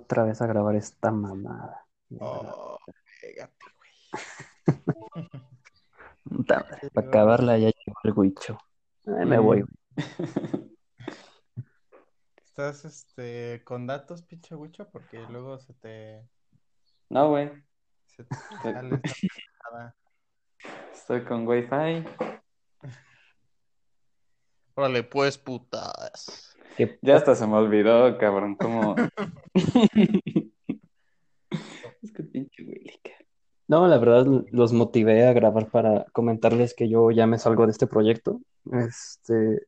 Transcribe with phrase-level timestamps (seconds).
[0.00, 1.86] otra vez a grabar esta mamada.
[2.18, 2.78] Oh,
[3.20, 3.54] pégate,
[6.24, 8.58] madre, Para acabarla ya llegó el guicho.
[9.06, 9.62] Ay, me voy.
[9.62, 9.74] güey.
[12.44, 14.88] ¿Estás este, con datos, pinche Wicho?
[14.90, 16.28] Porque luego se te,
[17.08, 17.50] No, güey.
[18.06, 19.96] se te sale esta pendejada.
[20.92, 22.04] Estoy con Wi-Fi.
[24.74, 26.49] Órale, pues, putas.
[26.76, 28.94] Que Ya hasta se me olvidó, cabrón, cómo.
[32.02, 33.20] Es que pinche cabrón.
[33.70, 37.70] No, la verdad los motivé a grabar para comentarles que yo ya me salgo de
[37.70, 38.40] este proyecto.
[38.72, 39.66] Este,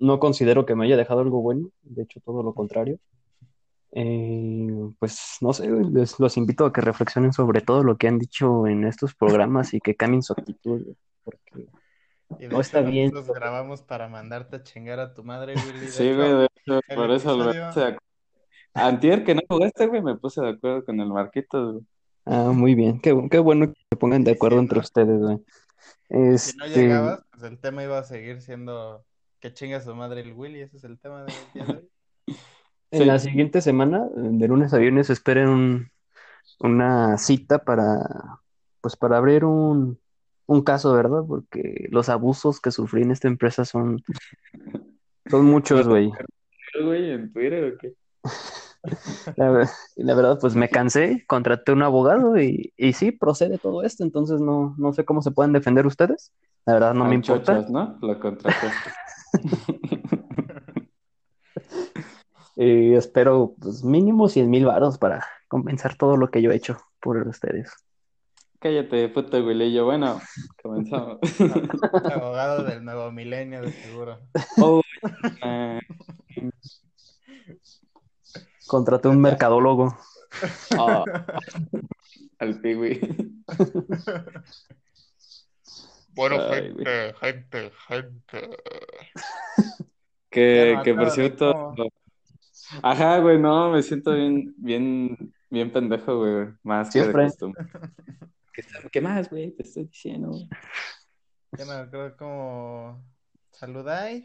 [0.00, 2.98] no considero que me haya dejado algo bueno, de hecho todo lo contrario.
[3.92, 8.18] Eh, pues no sé, les, los invito a que reflexionen sobre todo lo que han
[8.18, 10.82] dicho en estos programas y que cambien su actitud,
[11.22, 11.68] porque
[12.38, 13.10] Y de No hecho, está bien.
[13.12, 15.88] nosotros grabamos para mandarte a chingar a tu madre, Willy.
[15.88, 17.98] Sí, güey, de hecho, el por eso lo episodio- acuerdo.
[18.74, 21.84] Antier que no jugaste, güey, me puse de acuerdo con el Marquitos, güey.
[22.26, 24.82] ah, muy bien, qué, qué bueno que se pongan de acuerdo Sí, entre ¿no?
[24.82, 25.38] ustedes, güey.
[26.38, 29.04] Si no Este, llegabas, pues el tema iba a seguir siendo
[29.40, 30.60] que chinga su madre el Willy.
[30.60, 31.88] Ese es el tema del día de hoy.
[32.92, 33.04] En Sí.
[33.04, 35.90] la siguiente semana, de lunes a viernes, esperen un-
[36.60, 37.98] una cita para,
[38.80, 39.98] pues para abrir un,
[40.46, 41.22] un caso, ¿verdad?
[41.26, 44.02] Porque los abusos que sufrí en esta empresa son,
[45.28, 46.12] son muchos, güey.
[46.82, 47.94] güey, en Twitter o qué?
[49.36, 54.40] La, verdad, pues me cansé, contraté un abogado y, y sí, procede todo esto, entonces
[54.40, 56.32] no, no sé cómo se pueden defender ustedes.
[56.64, 57.56] La verdad, no me importa.
[57.56, 57.98] Chochas, ¿no?
[58.00, 58.90] Lo contrataste.
[62.56, 66.78] Y espero, pues mínimo 100 mil varos para compensar todo lo que yo he hecho
[67.00, 67.70] por ustedes.
[68.66, 69.78] Cállate, puto Willy.
[69.78, 70.20] Bueno,
[70.60, 71.18] comenzamos.
[72.12, 74.18] Abogado del nuevo milenio, de seguro.
[74.60, 74.82] Oh,
[75.44, 75.78] eh,
[78.66, 79.96] Contraté un mercadólogo.
[80.76, 81.04] oh,
[82.40, 83.00] al Piwi.
[86.16, 88.56] Bueno, Ay, gente, gente, gente.
[90.28, 91.72] Que, que por cierto.
[92.82, 96.48] Ajá, güey, no, me siento bien, bien, bien pendejo, güey.
[96.64, 97.64] Más que de costumbre.
[98.56, 99.50] ¿Qué, qué más, güey?
[99.50, 100.48] Te estoy diciendo, güey.
[101.58, 103.04] Ya no me acuerdo cómo
[103.52, 104.24] saludáis.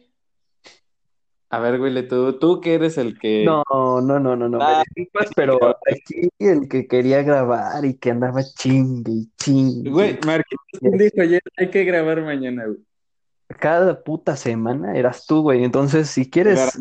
[1.50, 3.44] A ver, güey, tú, tú que eres el que.
[3.44, 4.59] No, no, no, no, no.
[4.62, 9.90] Ah, disculpas, pero aquí el que quería grabar y que andaba chingue y chingue.
[9.90, 12.80] Güey, Marquitos dijo ayer, hay que grabar mañana, güey.
[13.59, 15.66] Cada puta semana eras tú, güey.
[15.66, 16.80] Entonces, si quieres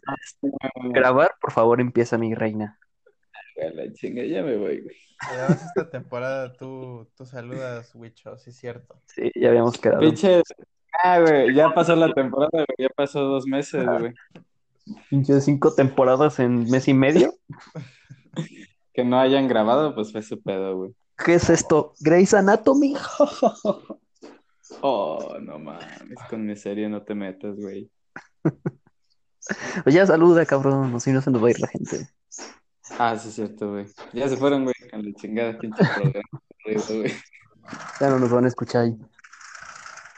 [0.93, 2.78] grabar, por favor, empieza mi reina.
[3.60, 4.97] A la chinga, ya me voy, güey.
[5.28, 9.00] Además, esta temporada tú, tú saludas, Wicho, sí es cierto.
[9.06, 10.00] Sí, ya habíamos quedado.
[10.00, 10.43] Pinche.
[11.04, 14.15] Ah, güey, ya pasó la temporada, güey, ya pasó dos meses, güey.
[15.09, 17.34] Pinche cinco temporadas en mes y medio.
[18.93, 20.94] Que no hayan grabado, pues fue su pedo, güey.
[21.25, 21.94] ¿Qué es esto?
[22.00, 22.97] Grey's Anatomy.
[24.82, 27.91] Oh, no mames, con mi serie no te metas, güey.
[29.82, 31.00] Pues ya saluda, cabrón.
[31.00, 32.09] Si no se nos va a ir la gente.
[33.03, 33.87] Ah, sí es cierto, güey.
[34.12, 36.43] Ya se fueron, güey, con la chingada pinche programa.
[36.65, 37.12] güey.
[37.99, 38.97] Ya no nos van a escuchar ahí.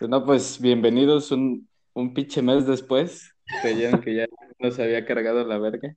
[0.01, 3.37] Pues no, pues bienvenidos un, un pinche mes después.
[3.63, 4.27] Creyeron que ya
[4.59, 5.95] nos había cargado la verga.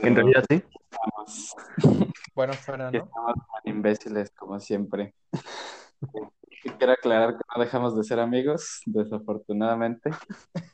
[0.00, 0.62] En realidad sí.
[0.90, 1.54] Estamos,
[2.34, 3.04] Bueno, fuera, que ¿no?
[3.04, 5.14] estamos tan imbéciles como siempre.
[6.78, 10.12] Quiero aclarar que no dejamos de ser amigos, desafortunadamente.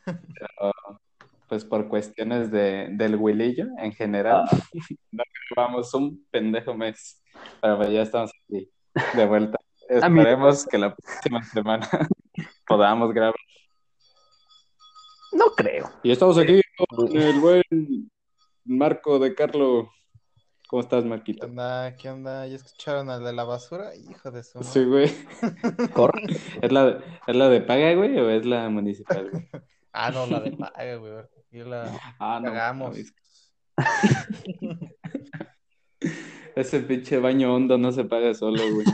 [0.05, 0.73] Pero,
[1.53, 4.45] pues por cuestiones de, del Willillo en general,
[5.13, 7.23] no grabamos un pendejo mes.
[7.61, 8.71] Pero pues ya estamos aquí,
[9.15, 9.59] de vuelta.
[10.01, 10.25] Amigos.
[10.25, 11.87] Esperemos que la próxima semana
[12.67, 13.35] podamos grabar.
[15.33, 15.91] No creo.
[16.03, 18.11] Y estamos aquí con el buen
[18.65, 19.91] Marco de Carlo.
[20.71, 21.47] ¿Cómo estás, ¿Qué Marquito?
[21.49, 21.95] onda?
[21.97, 22.47] ¿Qué onda?
[22.47, 23.95] ¿Ya escucharon al de la basura?
[23.95, 25.13] Hijo de su Sí, madre.
[25.69, 25.91] güey.
[25.91, 26.23] Corre.
[26.63, 29.47] ¿Es la, ¿Es la de paga, güey, o es la municipal, güey?
[29.93, 31.13] Ah, no, la de paga, güey.
[31.53, 31.85] Yo la
[32.19, 32.49] Ah, no.
[32.49, 32.91] cagamos.
[32.91, 33.15] mames.
[36.57, 38.87] Ese pinche baño hondo no se paga solo, güey.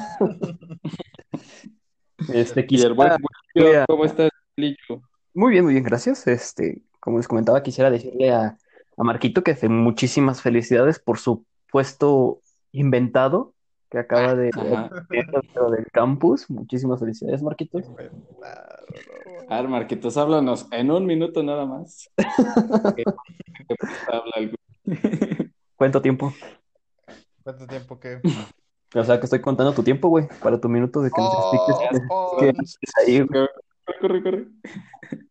[2.33, 3.11] Este, Y quisiera- buen
[3.87, 5.03] ¿cómo estás, Lillo?
[5.35, 6.27] Muy bien, muy bien, gracias.
[6.27, 8.57] Este, como les comentaba, quisiera decirle a,
[8.97, 12.41] a Marquito que fe- muchísimas felicidades por su puesto
[12.73, 13.55] inventado
[13.91, 14.51] que acaba de
[15.09, 16.49] dentro del campus.
[16.51, 17.91] Muchísimas felicidades, Marquitos.
[19.49, 22.11] A ver, Marquitos, háblanos en un minuto nada más.
[22.97, 23.75] ¿Qué, qué
[24.07, 24.55] habla el
[24.85, 25.53] güey?
[25.77, 26.33] ¿Cuánto tiempo?
[27.43, 28.21] ¿Cuánto tiempo que?
[28.95, 31.55] O sea, que estoy contando tu tiempo, güey, para tu minuto de que nos Oh,
[31.55, 33.49] expliques oh, qué haces ahí, güey.
[33.85, 34.49] Corre, corre, corre.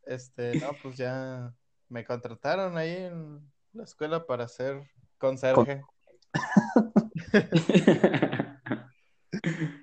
[0.05, 1.53] Este, no, pues ya
[1.89, 3.41] me contrataron ahí en
[3.73, 4.81] la escuela para ser
[5.17, 5.81] conserje.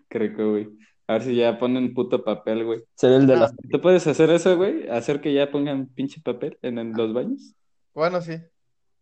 [0.08, 0.68] Creo que, güey.
[1.06, 2.82] A ver si ya ponen puto papel, güey.
[2.94, 3.40] Seré el de Ah.
[3.40, 3.54] las...
[3.70, 4.88] ¿Tú puedes hacer eso, güey?
[4.88, 7.54] ¿Hacer que ya pongan pinche papel en, en los baños?
[7.92, 8.40] Bueno, sí.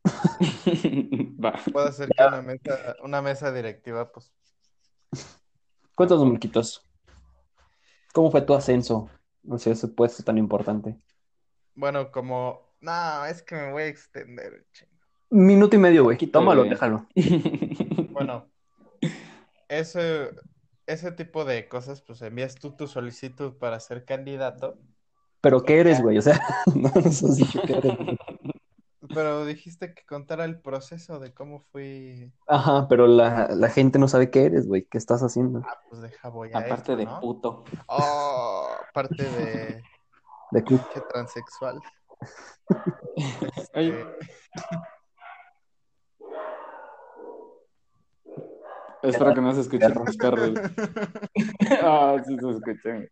[1.44, 1.52] Va.
[1.72, 4.32] Puedo hacer que una mesa, una mesa directiva, pues,
[5.94, 6.88] Cuéntanos, Marquitos.
[8.12, 9.08] ¿Cómo fue tu ascenso
[9.50, 10.98] hacia ese puesto tan importante?
[11.74, 14.91] bueno, como, no, es que me voy a extender, chingo.
[15.32, 16.18] Minuto y medio, güey.
[16.18, 17.06] Tómalo, déjalo.
[18.12, 18.46] Bueno,
[19.68, 20.30] ese,
[20.86, 24.78] ese tipo de cosas, pues envías tú tu solicitud para ser candidato,
[25.40, 26.18] ¿Pero qué eres, güey?
[26.18, 26.40] O sea,
[26.74, 27.98] no nos has dicho qué eres.
[29.14, 34.08] pero dijiste que contara el proceso de cómo fui, Ajá, pero la, la gente no
[34.08, 34.84] sabe qué eres, güey.
[34.84, 35.62] ¿Qué estás haciendo?
[35.66, 37.20] ah, pues deja voy a Aparte esto, de ¿no?
[37.20, 37.64] puto.
[37.88, 39.82] Oh, parte de
[40.50, 40.78] De que
[41.10, 41.80] transexual.
[43.74, 44.06] Oye,
[49.02, 50.58] espero que no se escuchen los carros.
[51.82, 53.08] Ah, sí se escuchan.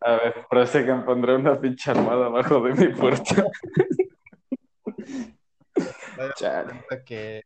[0.00, 3.44] A ver, prosigan, pondré una pinche almohada abajo de mi puerta.
[6.36, 6.84] Chale.
[7.04, 7.42] que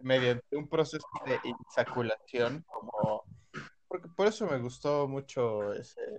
[0.00, 3.22] mediante un proceso de insaculación, como
[3.88, 6.18] porque por eso me gustó mucho ese-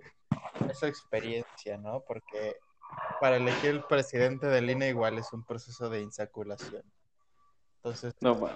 [0.70, 2.02] esa experiencia, ¿no?
[2.06, 2.56] Porque
[3.20, 6.82] para elegir el presidente del INE igual es un proceso de insaculación.
[7.76, 8.50] Entonces, No, ma.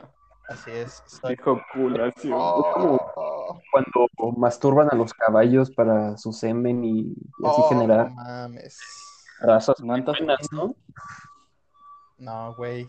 [0.48, 1.02] Así es.
[1.06, 1.36] Soy...
[1.36, 2.34] Dijo culación.
[2.36, 8.16] Oh, Cuando masturban a los caballos para su semen y, y así oh, generar no
[8.16, 8.78] mames.
[9.40, 10.18] razas ¿Mantas?
[10.52, 10.74] ¿no?
[12.18, 12.88] No, güey.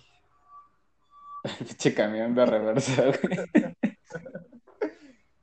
[1.60, 3.76] Pinche camión de reversa, güey.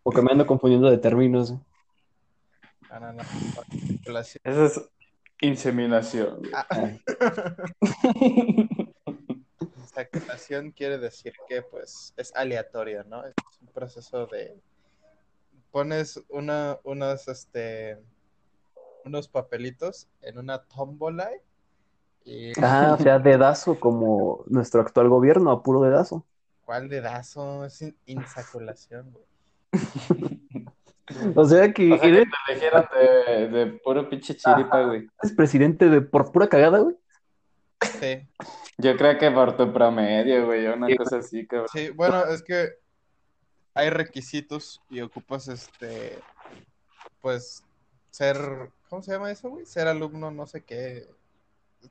[0.03, 1.55] Porque me ando confundiendo de términos.
[2.91, 3.23] No, no, no.
[3.73, 4.41] Insaculación.
[4.45, 4.91] Esa es
[5.41, 6.39] inseminación.
[6.39, 6.51] güey.
[6.55, 6.67] Ah,
[9.97, 13.25] Insaculación quiere decir que pues es aleatorio, ¿no?
[13.25, 14.57] Es un proceso de
[15.71, 17.99] pones una, unos este
[19.05, 21.31] unos papelitos en una tómbola
[22.25, 26.25] y Ah, o sea, dedazo como nuestro actual gobierno, a puro dedazo.
[26.65, 27.65] ¿cuál dedazo?
[27.67, 29.25] Es in- insaculación, güey.
[31.37, 35.07] O sea que O sea, que te eligieron de, de puro pinche chiripa, güey.
[35.23, 36.97] eres presidente de por pura cagada, güey.
[38.01, 38.27] Sí,
[38.79, 41.69] Yo creo que por tu promedio, güey, una cosa así, cabrón.
[41.73, 42.71] sí, bueno, es que
[43.75, 46.19] hay requisitos y ocupas este
[47.21, 47.65] pues
[48.11, 48.37] ser
[48.89, 49.67] ¿cómo se llama eso, güey?
[49.67, 51.09] Ser alumno, no sé qué.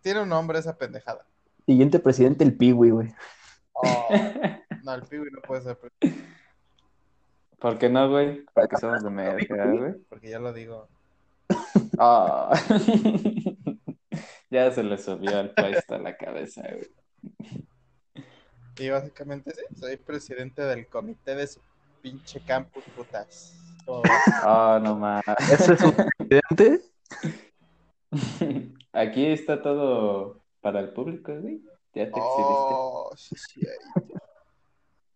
[0.01, 1.25] Tiene un nombre esa pendejada.
[1.65, 3.13] Siguiente presidente, el Piwi, güey.
[3.73, 4.07] Oh,
[4.83, 6.27] no, el piwi no puede ser presidente,
[7.59, 8.45] ¿Por qué no, güey?
[8.53, 9.93] Porque somos de México, güey.
[10.09, 10.87] porque ya lo digo.
[11.97, 12.53] Ah.
[14.53, 16.87] Ya se le subió al puesto a la cabeza, güey.
[18.77, 21.59] Y básicamente sí, soy presidente del comité de su
[22.03, 23.55] pinche campus, putas.
[23.87, 24.03] Oh,
[24.43, 25.23] Ah, no más.
[25.51, 26.81] Ese es un presidente.
[28.91, 31.59] Aquí está todo para el público, güey.
[31.95, 32.73] Ya te exhibiste.
[32.75, 34.03] oh, sí, sí, ahí.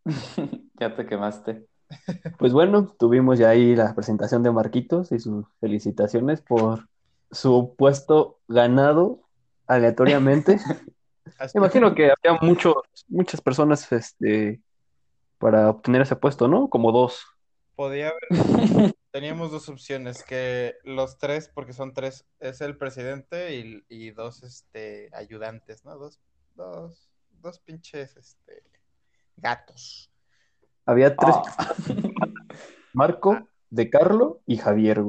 [0.79, 1.67] Ya te quemaste.
[2.39, 6.87] Pues bueno, tuvimos ya ahí la presentación de Marquitos y sus felicitaciones por
[7.31, 9.26] su puesto ganado
[9.67, 10.57] aleatoriamente.
[11.53, 12.75] Me imagino que había muchos,
[13.07, 14.61] muchas personas este,
[15.37, 16.69] para obtener ese puesto, ¿no?
[16.69, 17.25] Como dos.
[17.75, 18.93] Podía haber.
[19.11, 24.43] Teníamos dos opciones, que los tres, porque son tres, es el presidente y, y dos
[24.43, 25.97] este, ayudantes, ¿no?
[25.97, 26.19] Dos,
[26.55, 27.09] dos,
[27.41, 28.63] dos pinches este,
[29.35, 30.11] gatos.
[30.85, 31.73] Había tres, Ah.
[32.93, 35.03] Marco, De Carlo y Javier.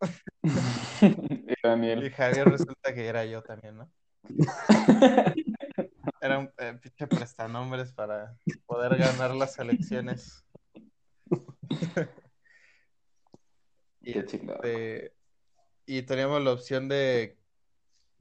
[1.02, 2.10] Y Y Daniel.
[2.10, 3.90] Javier resulta que era yo también, ¿no?
[6.20, 8.36] Era un eh, pinche prestanombres para
[8.66, 10.44] poder ganar las elecciones.
[14.00, 14.60] y, Qué chingado.
[14.62, 15.14] este,
[15.86, 17.38] y teníamos la opción de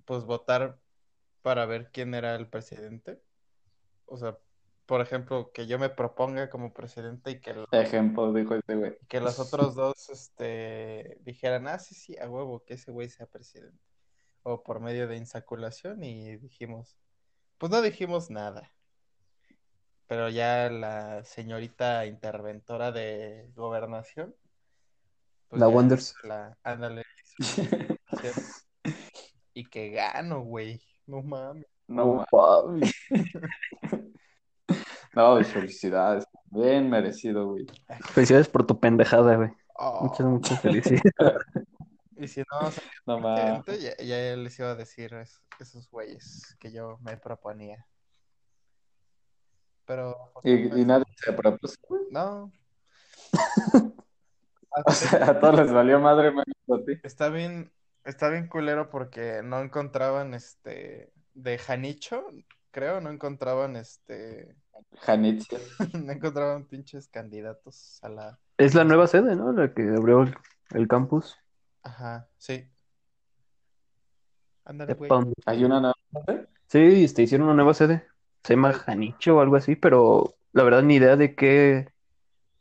[0.06, 0.80] pues votar
[1.42, 3.22] para ver quién era el presidente.
[4.06, 4.38] O sea,
[4.86, 8.98] por ejemplo, que yo me proponga como presidente y que, el- Ejemplo, dijo este güey.
[9.08, 13.28] que los otros dos este, dijeran, ah, sí, sí, a huevo, que ese güey sea
[13.28, 13.78] presidente.
[14.52, 16.98] O por medio de insaculación y dijimos,
[17.60, 18.72] pues no dijimos nada.
[20.08, 24.34] Pero ya la señorita interventora de gobernación,
[25.50, 26.16] pues La Wonders.
[26.24, 27.04] la, ándale,
[29.54, 30.82] y que gano, güey.
[31.06, 31.68] No mames.
[31.88, 32.92] No, ma- papi.
[35.14, 36.26] no, felicidades.
[36.46, 37.68] Bien merecido, güey.
[38.14, 39.52] Felicidades por tu pendejada, güey.
[39.76, 41.44] Oh, Muchas, muchas felicidades.
[42.20, 42.46] Y si no,
[43.22, 47.86] No ya, ya les iba a decir es- esos güeyes que yo me proponía.
[49.86, 51.76] pero Y, y nadie se propuso.
[52.12, 52.52] no.
[54.86, 56.94] O sea, a todos les valió madre menos a ti.
[57.04, 57.72] Está bien,
[58.06, 62.24] está bien culero porque no encontraban este de Janicho,
[62.70, 64.56] creo, no encontraban este,
[65.00, 65.58] Janitzio.
[66.06, 69.52] no encontraban pinches candidatos a la, Es la nueva sede, ¿no?
[69.52, 70.36] La que abrió el,
[70.76, 71.36] el campus.
[71.84, 72.70] Ajá, sí.
[74.66, 75.10] Ándale, güey.
[75.46, 75.96] Hay una nueva.
[76.68, 78.08] Sí, este, hicieron una nueva sede.
[78.44, 81.92] Se llama Janicho o algo así, pero la verdad ni idea de qué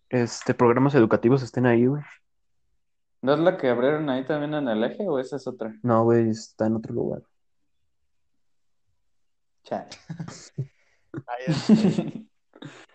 [0.08, 2.02] este, programas educativos estén ahí, güey.
[3.20, 5.74] ¿No es la que abrieron ahí también en el eje o esa es otra?
[5.82, 7.22] No, güey, está en otro lugar.
[9.64, 9.88] Chale.
[11.26, 12.28] Ahí, este,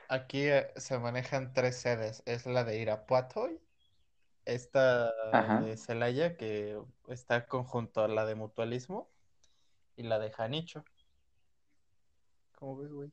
[0.07, 2.23] Aquí eh, se manejan tres sedes.
[2.25, 3.49] Es la de Irapuato,
[4.45, 5.61] esta Ajá.
[5.61, 9.09] de Celaya, que está conjunto a la de Mutualismo,
[9.95, 10.83] y la de Janicho.
[12.57, 13.11] ¿Cómo ves, güey?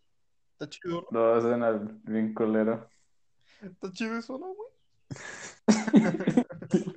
[0.53, 1.35] Está chido, ¿no?
[1.35, 1.71] No, suena
[2.05, 2.89] bien culero.
[3.63, 4.69] Está chido eso, ¿no, güey?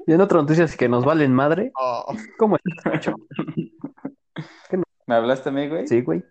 [0.06, 2.06] Y en otras noticias que nos valen madre, Oh,
[2.38, 3.16] ¿cómo estás, Nacho?
[5.08, 5.88] ¿Me hablaste a mí, güey?
[5.88, 6.24] Sí, güey,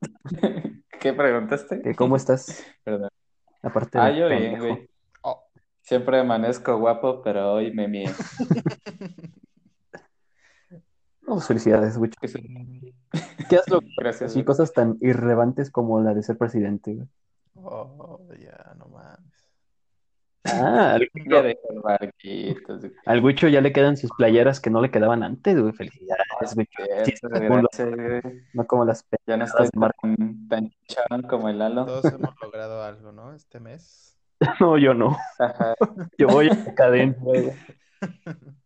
[1.00, 1.94] ¿Qué preguntaste?
[1.96, 2.64] ¿cómo estás?
[2.84, 3.08] Perdón.
[3.62, 4.87] Aparte Ah, yo bien, güey.
[5.88, 5.90] Oh.
[5.90, 8.10] Siempre amanezco guapo, pero hoy me mío.
[11.28, 12.10] No, pues, felicidades, güey.
[13.50, 13.92] ¿Qué has logrado?
[13.98, 14.32] Gracias.
[14.32, 14.46] Güey.
[14.46, 17.08] cosas tan irrelevantes como la de ser presidente, güey.
[17.56, 19.44] Oh, ya, no mames.
[20.44, 22.56] Ah, al, güey.
[23.04, 25.74] al Huicho ya le quedan sus playeras que no le quedaban antes, güey.
[25.74, 26.24] Felicidades.
[26.46, 28.22] Sí, gracias, güey.
[28.54, 30.08] no como las Ya no Marco.
[30.48, 30.72] tan,
[31.10, 31.84] tan como el Lalo.
[31.84, 33.34] Todos hemos logrado algo, ¿no?
[33.34, 34.17] Este mes.
[34.60, 35.16] No, yo no.
[35.38, 35.74] Ajá.
[36.16, 37.52] Yo voy a cadencia, güey.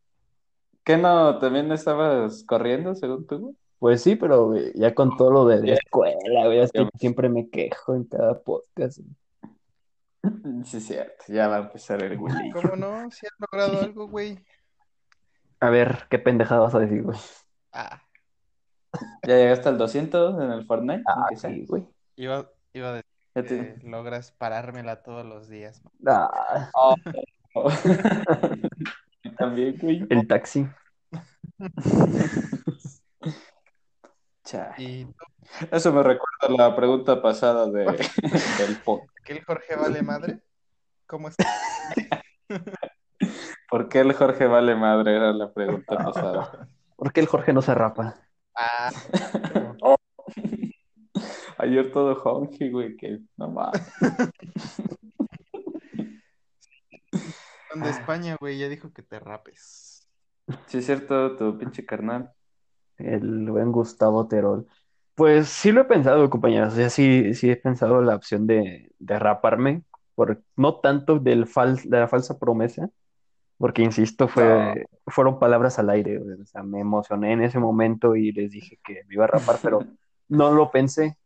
[0.85, 1.39] ¿Qué no?
[1.39, 3.39] ¿También estabas corriendo, según tú?
[3.39, 3.55] güey?
[3.79, 6.89] Pues sí, pero güey, ya con todo lo de la escuela, güey, es que Ya.
[6.99, 9.01] siempre me quejo en cada podcast.
[10.65, 11.25] Sí, cierto.
[11.29, 12.51] Ya va a empezar el Willy.
[12.51, 13.11] ¿Cómo no?
[13.11, 14.39] Si has logrado algo, güey.
[15.61, 17.19] A ver, qué pendejada vas a decir, güey.
[17.73, 18.03] Ah,
[19.27, 21.03] ¿Ya llegaste al 200 en el Fortnite?
[21.07, 21.51] Ah, Aunque sea.
[21.51, 21.85] sí, güey.
[22.17, 23.11] iba, iba a decir
[23.83, 25.83] Logras parármela todos los días.
[26.07, 26.95] Ah, Oh.
[29.39, 30.07] También, güey.
[30.09, 30.67] el taxi.
[34.77, 35.07] Y
[35.71, 37.85] Eso me recuerda a la pregunta pasada de,
[38.59, 39.17] del podcast.
[39.25, 40.41] ¿que el Jorge vale madre?
[41.07, 41.47] ¿Cómo estás?
[43.71, 45.17] ¿Por qué el Jorge vale madre?
[45.17, 46.69] Era la pregunta pasada.
[46.97, 48.17] ¿Por qué el Jorge no se rapa?
[48.55, 48.91] Ah,
[51.63, 53.81] Ayer todo honky, güey, que no mames.
[57.77, 60.09] de España, güey, ya dijo que te rapes.
[60.67, 62.33] Sí, es cierto, tu pinche carnal.
[62.99, 64.67] El buen Gustavo Terol.
[65.15, 66.73] Pues sí lo he pensado, compañeros.
[66.73, 69.85] O sea, sí, sí he pensado la opción de, de raparme,
[70.17, 72.91] por, no tanto del fal, de la falsa promesa,
[73.57, 76.19] porque insisto, fue, fueron palabras al aire.
[76.19, 76.41] güey.
[76.41, 79.59] O sea, me emocioné en ese momento y les dije que me iba a rapar,
[79.63, 79.79] pero
[80.29, 81.17] no lo pensé.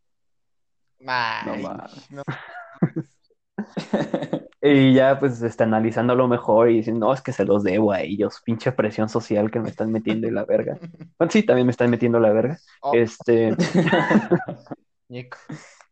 [1.00, 1.64] Ay,
[2.10, 2.22] No.
[4.68, 8.00] Y ya, pues, está analizándolo mejor y diciendo, no, es que se los debo a
[8.00, 10.76] ellos, pinche presión social que me están metiendo en la verga.
[11.18, 12.58] Bueno, sí, también me están metiendo en la verga.
[12.82, 13.54] Oh, Este,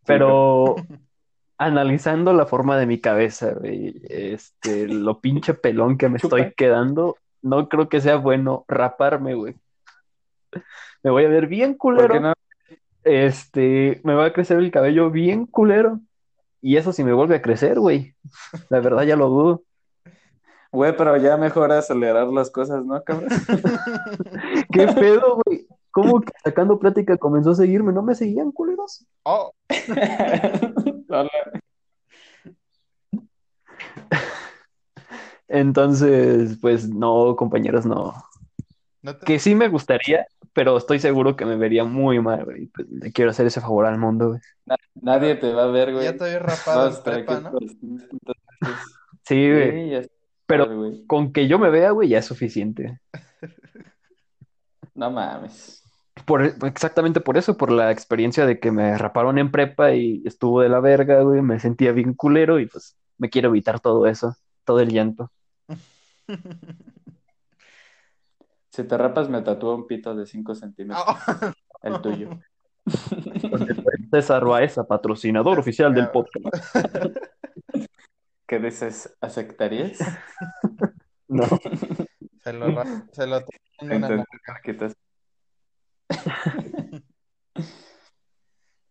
[0.05, 0.75] pero
[1.57, 6.41] analizando la forma de mi cabeza, este, lo pinche pelón que me Chupa.
[6.41, 9.55] estoy quedando, no creo que sea bueno raparme, güey.
[11.03, 12.21] Me voy a ver bien ¿Por culero.
[12.21, 12.33] no?
[13.05, 16.01] Este, me va a crecer el cabello bien culero.
[16.61, 18.15] Y eso si me vuelve a crecer, güey.
[18.71, 19.63] La verdad ya lo dudo.
[20.73, 23.29] Güey, pero ya mejor acelerar las cosas, ¿no, cabrón?
[24.73, 25.69] ¿Qué pedo, güey?
[25.93, 27.93] ¿Cómo que sacando plática comenzó a seguirme?
[27.93, 29.07] ¿No me seguían, culeros?
[29.23, 29.53] Oh.
[35.47, 38.13] Entonces, pues no, compañeros, no.
[39.05, 39.27] No te...
[39.27, 42.67] Que sí me gustaría, pero estoy seguro que me vería muy mal, güey.
[42.67, 44.41] Pues, le quiero hacer ese favor al mundo, güey.
[44.95, 46.05] Nadie te va a ver, güey.
[46.05, 47.53] Ya te había rapado en prepa, ¿no?
[47.53, 48.19] por los 500
[48.61, 48.77] pesos.
[49.27, 49.71] Sí, güey.
[49.71, 50.15] Sí, ya está,
[50.47, 51.07] Pero güey.
[51.07, 52.99] con que yo me vea, güey, ya es suficiente.
[54.97, 55.83] No mames.
[56.25, 60.61] Por, exactamente por eso, por la experiencia de que me raparon en prepa y estuvo
[60.61, 61.43] de la verga, güey.
[61.43, 65.33] Me sentía bien culero y pues me quiero evitar todo eso, todo el llanto.
[68.75, 71.05] Si te rapas, me tatúo un pito de 5 centímetros.
[71.07, 71.17] Oh.
[71.83, 72.31] El tuyo.
[74.11, 76.57] César Baeza, patrocinador oficial del podcast.
[78.49, 79.17] ¿Qué dices?
[79.21, 79.99] ¿Aceptarías?
[81.27, 81.45] No,
[82.43, 82.67] Se lo,
[83.13, 84.41] se lo tengo en una Entonces.
[84.47, 84.93] Marquitos.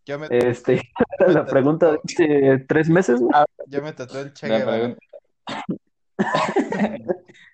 [0.05, 0.81] Yo me, Este,
[1.27, 3.31] la pregunta de hace tres meses, güey.
[3.67, 4.77] yo me tatué el Che La Guevara.
[4.79, 4.99] pregunta.
[6.79, 7.05] En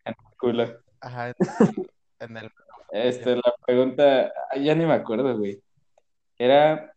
[0.05, 0.79] el culo.
[1.01, 1.33] Ajá,
[2.19, 2.51] en el...
[2.91, 5.61] Este, la pregunta, ya ni me acuerdo, güey.
[6.37, 6.93] Era,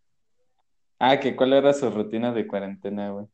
[0.99, 3.27] ah, que cuál era su rutina de cuarentena, güey.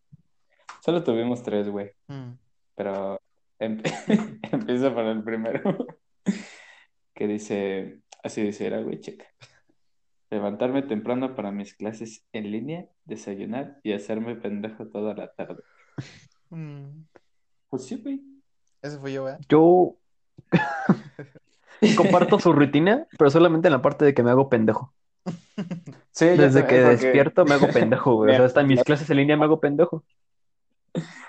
[0.85, 2.33] Solo tuvimos tres, güey, Mm.
[2.75, 3.21] pero
[3.59, 3.83] em-
[4.53, 5.87] empiezo por el primero,
[7.15, 9.27] que dice, así dice, era, güey, checa.
[10.31, 15.63] Levantarme temprano para mis clases en línea, desayunar y hacerme pendejo toda la tarde.
[16.51, 17.05] Mm.
[17.69, 18.23] Pues sí, güey.
[18.81, 19.41] Ese fui yo, ¿verdad?
[19.51, 19.99] Yo
[21.97, 24.93] comparto su rutina, pero solamente en la parte de que me hago pendejo.
[26.13, 28.33] Sí, Desde que porque despierto me hago pendejo, güey.
[28.33, 30.05] O sea, hasta en mis clases en línea me hago pendejo.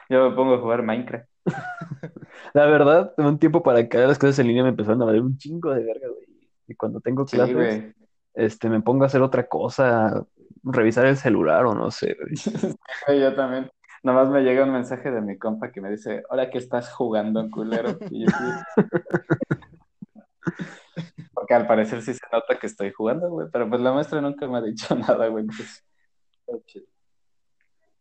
[0.10, 1.27] Yo me pongo a jugar Minecraft.
[2.53, 5.38] La verdad, un tiempo para acá las clases en línea me empezaron a valer un
[5.38, 6.27] chingo de verga, güey.
[6.68, 7.96] Y cuando tengo clases,
[8.34, 10.24] este, me pongo a hacer otra cosa,
[10.63, 13.20] revisar el celular o no sé, güey.
[13.20, 13.70] Yo también.
[14.01, 17.50] Nomás me llega un mensaje de mi compa que me dice, ahora que estás jugando,
[17.50, 17.98] culero.
[18.10, 18.86] Y yo sí.
[21.34, 23.48] Porque al parecer sí se nota que estoy jugando, güey.
[23.51, 25.44] Pero pues la maestra nunca me ha dicho nada, güey.
[25.44, 25.84] Entonces,
[26.65, 26.86] chido.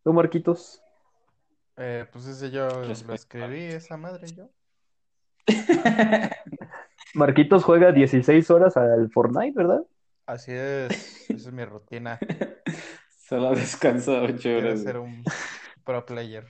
[0.05, 0.83] ¿Tú, Marquitos?
[1.77, 4.49] Eh, pues ese yo lo escribí, esa madre yo.
[7.15, 9.83] Marquitos juega 16 horas al Fortnite, ¿verdad?
[10.27, 12.19] Así es, esa es mi rutina.
[13.29, 14.83] Solo descanso ocho Quiero horas.
[14.83, 15.23] ser un
[15.85, 16.47] pro player.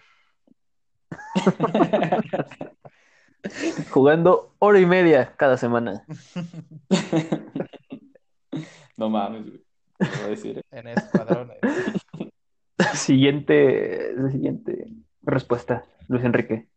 [3.90, 6.04] Jugando hora y media cada semana.
[8.96, 9.62] No mames, güey.
[9.98, 10.62] Te voy a decir, ¿eh?
[10.72, 11.58] En escuadrones.
[12.94, 14.88] Siguiente, siguiente
[15.22, 16.68] respuesta, Luis Enrique.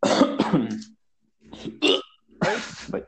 [2.88, 3.06] Bye.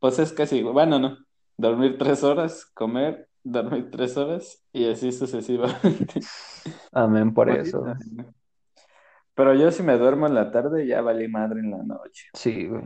[0.00, 1.18] Pues es casi, bueno, no.
[1.56, 6.20] Dormir tres horas, comer, dormir tres horas y así sucesivamente.
[6.92, 7.84] Amén por eso.
[9.38, 12.26] Pero yo si me duermo en la tarde ya valí madre en la noche.
[12.34, 12.82] Sí, güey.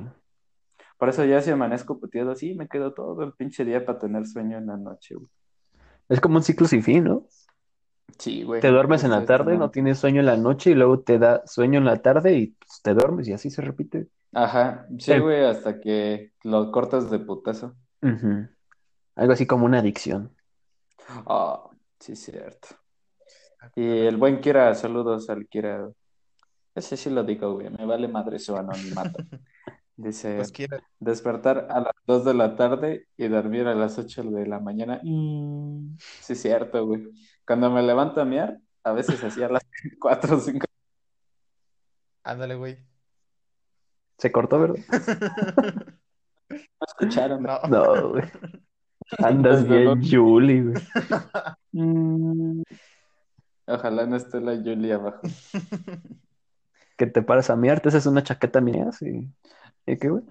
[0.99, 4.27] Por eso ya si amanezco puteado así, me quedo todo el pinche día para tener
[4.27, 5.29] sueño en la noche, güey.
[6.11, 7.27] Es como un ciclo sin fin, ¿no?
[8.19, 8.61] Sí, güey.
[8.61, 11.41] Te duermes en la tarde, no- tienes sueño en la noche y luego te da
[11.47, 14.09] sueño en la tarde y pues, te duermes y así se repite.
[14.35, 17.75] Ajá, sí, El- güey, hasta que lo cortas de putazo.
[19.17, 20.37] Algo así como una adicción.
[21.09, 21.65] Ah,
[21.99, 22.69] sí, cierto.
[23.75, 25.89] Y el buen Kira, saludos al Kira.
[26.75, 29.23] Ese sí lo digo, güey, me vale madre su anonimato.
[29.97, 30.79] Dice, Pues quiero.
[31.01, 35.01] despertar a las 2 de la tarde y dormir a las 8 de la mañana.
[35.03, 37.11] Mm, sí, cierto, güey.
[37.47, 39.63] Cuando me levanto a miar, a veces hacía las
[40.01, 40.67] 4 o 5.
[42.25, 42.79] Ándale, güey.
[44.19, 44.77] ¿Se cortó, verdad?
[46.51, 47.43] No escucharon.
[47.45, 47.59] No.
[47.69, 48.25] No, güey.
[49.19, 50.83] Andas bien, Julie, güey.
[51.73, 52.63] Mm,
[53.69, 55.21] Ojalá no esté la Julia abajo.
[57.03, 59.29] Que te paras a miar, te haces una chaqueta mía, sí.
[59.87, 60.23] ¿Y qué, güey?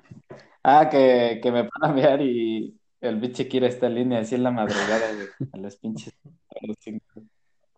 [0.64, 4.36] Ah, que, que me van a miar y el biche Kira está en línea así
[4.36, 5.28] en la madrugada, güey.
[5.52, 6.14] A las pinches.
[6.24, 7.24] a las cinco.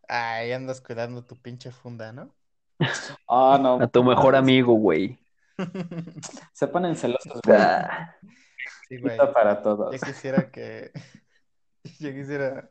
[0.08, 2.36] Ay, andas cuidando tu pinche funda, ¿no?
[3.28, 3.82] Ah, no.
[3.82, 5.18] A tu mejor amigo, güey.
[6.54, 7.58] Se ponen celosos, güey.
[7.60, 8.16] Ah,
[8.88, 9.18] Sí, güey.
[9.18, 9.92] Para todos.
[9.92, 10.92] Ya quisiera que.
[12.00, 12.70] Ya quisiera.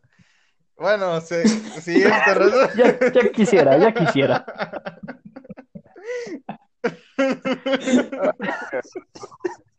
[0.76, 1.34] Bueno, sí,
[2.04, 2.70] razón.
[2.76, 4.46] ya, ya quisiera, ya quisiera.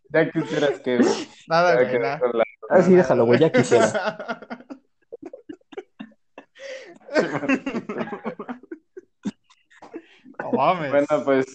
[0.09, 0.99] Ya quisieras que.
[1.47, 2.19] Nada, ya güey, que- nada.
[2.33, 3.89] la- Ah, déjalo, güey, ya quisiera.
[10.39, 10.91] No mames.
[10.91, 11.45] Bueno, pues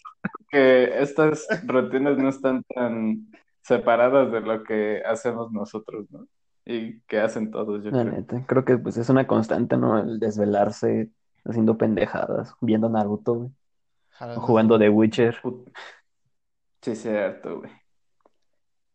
[0.50, 3.26] que estas rutinas no están tan
[3.62, 6.26] separadas de lo que hacemos nosotros, ¿no?
[6.64, 8.12] Y que hacen todos, yo La creo.
[8.14, 9.98] neta, creo que pues es una constante, ¿no?
[9.98, 11.10] El desvelarse,
[11.44, 13.50] haciendo pendejadas, viendo Naruto, güey.
[14.18, 15.40] O Jalando- jugando The Witcher.
[16.82, 17.70] Sí, cierto, güey.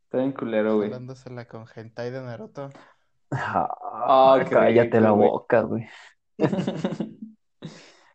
[0.04, 0.90] Está bien culero, güey.
[0.90, 2.70] Jalándosela con hentai de Naruto.
[3.32, 5.30] Ah, qué cállate rico, la güey.
[5.30, 5.88] boca, güey.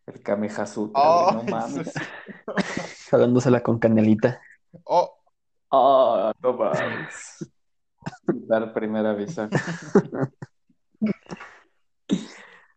[0.06, 1.86] El Kameha Sutra, Oh, güey, no mames.
[1.88, 2.00] eso
[3.10, 4.40] Jalándosela con canelita.
[4.84, 5.14] Oh,
[5.70, 7.46] Ah, no mames.
[8.26, 9.48] Dar primer aviso.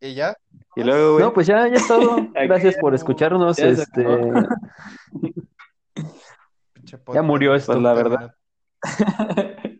[0.02, 0.36] ¿y ya?
[0.82, 2.18] Y luego, güey, No, pues ya, ya es todo.
[2.34, 3.58] Gracias ya por no- escucharnos.
[3.58, 4.48] ya Este, acabó.
[6.74, 7.74] Pinche Ya murió esto.
[7.74, 8.36] Pues la 30 verdad.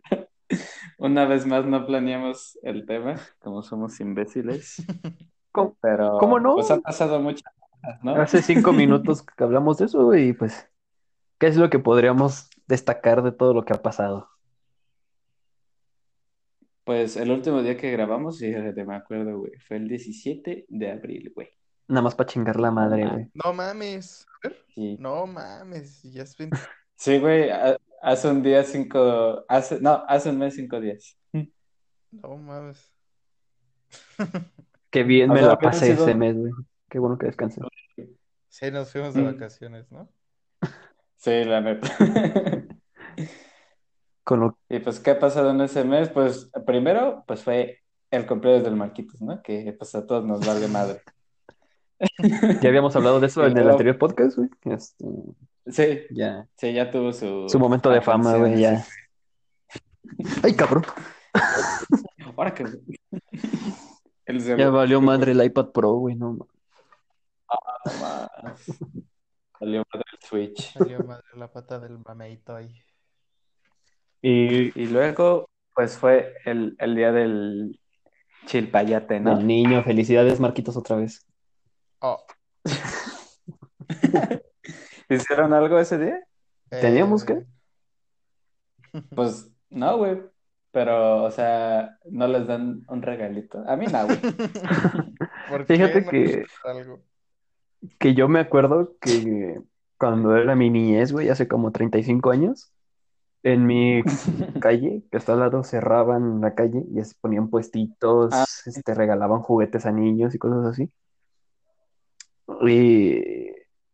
[0.98, 4.76] una vez más no planeamos el tema, como somos imbéciles.
[5.52, 6.54] ¿Cómo, Pero ¿Cómo no?
[6.54, 8.14] pues ha pasado muchas cosas, ¿no?
[8.14, 10.66] Hace cinco minutos que hablamos de eso y pues,
[11.38, 14.28] ¿qué es lo que podríamos destacar de todo lo que ha pasado?
[16.84, 19.52] Pues el último día que grabamos, sí, te me acuerdo, güey.
[19.66, 21.48] Fue el 17 de abril, güey.
[21.88, 23.30] Nada más para chingar la madre, güey.
[23.34, 24.26] No mames.
[24.44, 26.02] A ver, Sí, No mames.
[26.02, 26.56] Ya es 20.
[26.96, 27.50] sí, güey.
[27.50, 29.44] ha- Hace un día cinco.
[29.48, 31.16] Hace, no, hace un mes cinco días.
[32.10, 32.92] No mames.
[34.90, 36.52] Qué bien O me sea, la pasé sido- ese mes, güey.
[36.90, 37.60] Qué bueno que descansé.
[38.48, 39.26] Sí, nos fuimos de Mm.
[39.26, 40.10] vacaciones, ¿no?
[41.16, 41.88] Sí, la neta.
[44.24, 46.08] Con lo Y pues, ¿qué ha pasado en ese mes?
[46.08, 47.80] Pues, primero, pues fue
[48.10, 49.42] el cumpleaños del Marquitos, ¿no?
[49.42, 51.00] Que pues a todos nos vale madre.
[52.62, 54.48] ya habíamos hablado de eso en el anterior podcast, güey.
[54.64, 55.04] Este,
[55.66, 56.48] Sí, ya.
[56.56, 57.48] sí, ya tuvo su...
[57.48, 58.84] Su momento de fama, güey, ya.
[60.42, 60.84] Ay, cabrón.
[62.36, 62.64] Ahora que...
[64.26, 66.32] El Ya valió madre el iPad Pro, güey, no.
[66.34, 66.46] ma-
[68.00, 68.30] Más.
[69.58, 70.72] Salió madre el Switch.
[70.72, 72.72] Salió madre la pata del mameito ahí.
[74.22, 77.78] Y Y luego, pues fue el, el día del
[78.46, 79.38] chilpayate, ¿no?
[79.38, 81.26] el niño, felicidades, Marquitos, otra vez.
[82.00, 82.24] Oh,
[85.08, 86.20] ¿Hicieron algo ese día?
[86.70, 87.26] ¿Teníamos eh,
[88.92, 89.00] qué?
[89.14, 90.20] Pues no, güey.
[90.70, 93.62] Pero, o sea, no les dan un regalito.
[93.66, 94.18] A mí no, güey.
[95.48, 97.00] ¿Por qué Fíjate que- algo?
[97.98, 99.60] Que yo me acuerdo que
[99.98, 102.72] cuando era mi niñez, güey, hace como 35 años,
[103.44, 104.02] en mi
[104.62, 108.44] calle, que está al lado, cerraban la calle y se ponían puestitos, Ah.
[108.66, 110.90] este, regalaban juguetes a niños y cosas así.
[112.66, 113.52] Y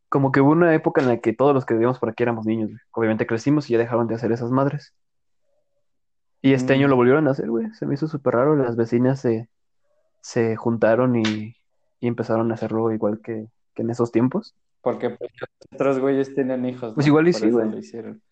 [0.09, 2.47] como que hubo una época en la que todos los que vivíamos por aquí éramos
[2.47, 2.81] niños, güey.
[2.93, 4.95] Obviamente crecimos y ya dejaron de hacer esas madres.
[6.41, 6.77] Y este Mm.
[6.79, 7.71] año lo volvieron a hacer, güey.
[7.75, 8.57] Se me hizo súper raro.
[8.57, 9.49] Las vecinas se,
[10.21, 11.57] se juntaron y,
[12.01, 14.55] y empezaron a hacerlo igual que, que en esos tiempos.
[14.81, 15.31] Porque pues,
[15.75, 17.11] otros güeyes tienen hijos, Pues ¿no?
[17.11, 17.71] igual y Por sí, eso güey.
[17.71, 18.23] lo hicieron.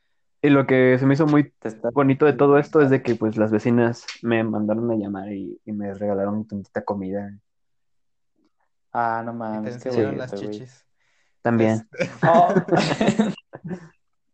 [0.42, 1.52] Y lo que se me hizo muy
[1.92, 5.60] bonito de todo esto es de que pues las vecinas me mandaron a llamar y,
[5.64, 7.30] y me regalaron tantita comida
[8.92, 10.50] Ah, no Y te mames, enseñaron las güey.
[10.50, 10.86] chichis.
[11.42, 11.88] también.
[12.22, 12.54] Oh.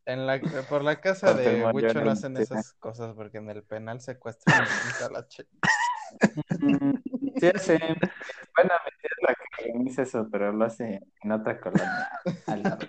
[0.04, 2.42] en la, por la casa de Huicho no hacen sí.
[2.42, 4.64] esas cosas porque en el penal secuestran
[5.04, 5.46] a la chi-
[6.60, 6.92] Mm,
[7.40, 7.72] Sí, sí.
[8.54, 12.08] Bueno, mi tía es la que organiza eso, pero lo hace en otra colonia.
[12.48, 12.86] al lado.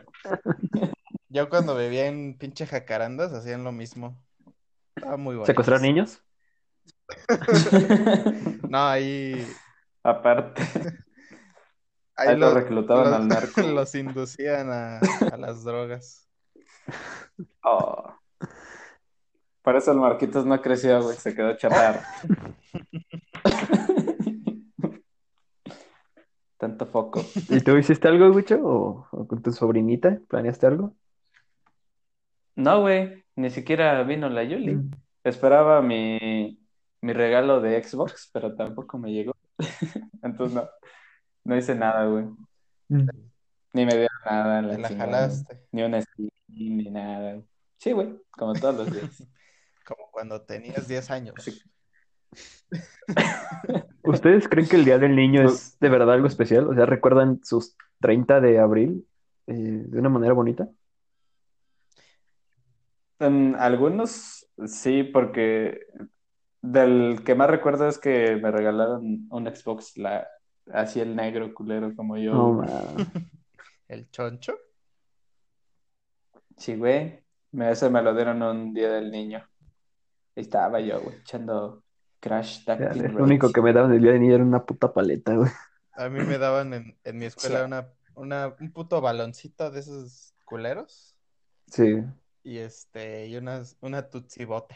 [1.33, 4.23] Yo cuando vivía en pinche jacarandas hacían lo mismo.
[4.95, 5.47] Estaba muy bonito.
[5.47, 6.21] ¿Secuestrar niños?
[8.69, 9.45] No, ahí,
[10.03, 10.61] Aparte,
[12.15, 13.61] ahí ahí lo los, reclutaban los- al narco.
[13.67, 16.29] los inducían a, a las drogas.
[17.63, 18.13] Oh.
[19.63, 22.01] Por eso el Marquitos no creció, güey, se quedó chaparro.
[26.57, 27.21] Tanto foco.
[27.49, 28.55] ¿Y tú hiciste algo, Wicho?
[28.63, 30.19] ¿O, o con tu sobrinita?
[30.27, 30.95] ¿Planeaste algo?
[32.55, 34.75] No, güey, ni siquiera vino la Yuli.
[34.75, 34.91] Mm.
[35.23, 36.59] Esperaba mi,
[37.01, 39.35] mi regalo de Xbox, pero tampoco me llegó.
[40.21, 40.69] Entonces no,
[41.43, 42.25] no hice nada, güey.
[42.89, 43.09] Mm.
[43.73, 45.11] Ni me dieron nada la la chingada.
[45.11, 45.61] jalaste.
[45.71, 47.41] Ni una skin, ni nada.
[47.77, 49.27] Sí, güey, como todos los días.
[49.85, 51.35] Como cuando tenías 10 años.
[51.39, 51.61] Sí.
[54.03, 56.69] ¿Ustedes creen que el Día del Niño es de verdad algo especial?
[56.69, 59.05] O sea, ¿recuerdan sus 30 de abril
[59.47, 60.69] eh, de una manera bonita?
[63.23, 65.87] En algunos sí, porque
[66.61, 70.27] del que más recuerdo es que me regalaron un Xbox, la,
[70.71, 72.33] así el negro culero como yo.
[72.33, 72.63] No.
[73.87, 74.55] El choncho.
[76.57, 77.23] Sí, güey.
[77.51, 79.47] Me, ese me lo dieron un día del niño.
[80.35, 81.83] Estaba yo, güey, echando
[82.19, 84.91] Crash Ya, Tactics Lo único que me daban el Día del Niño era una puta
[84.91, 85.51] paleta, güey.
[85.91, 87.65] A mí me daban en, en mi escuela Sí.
[87.65, 91.15] una, una, un puto baloncito de esos culeros
[91.67, 92.03] Sí.
[92.43, 94.75] Y este y unas, una tutsibota.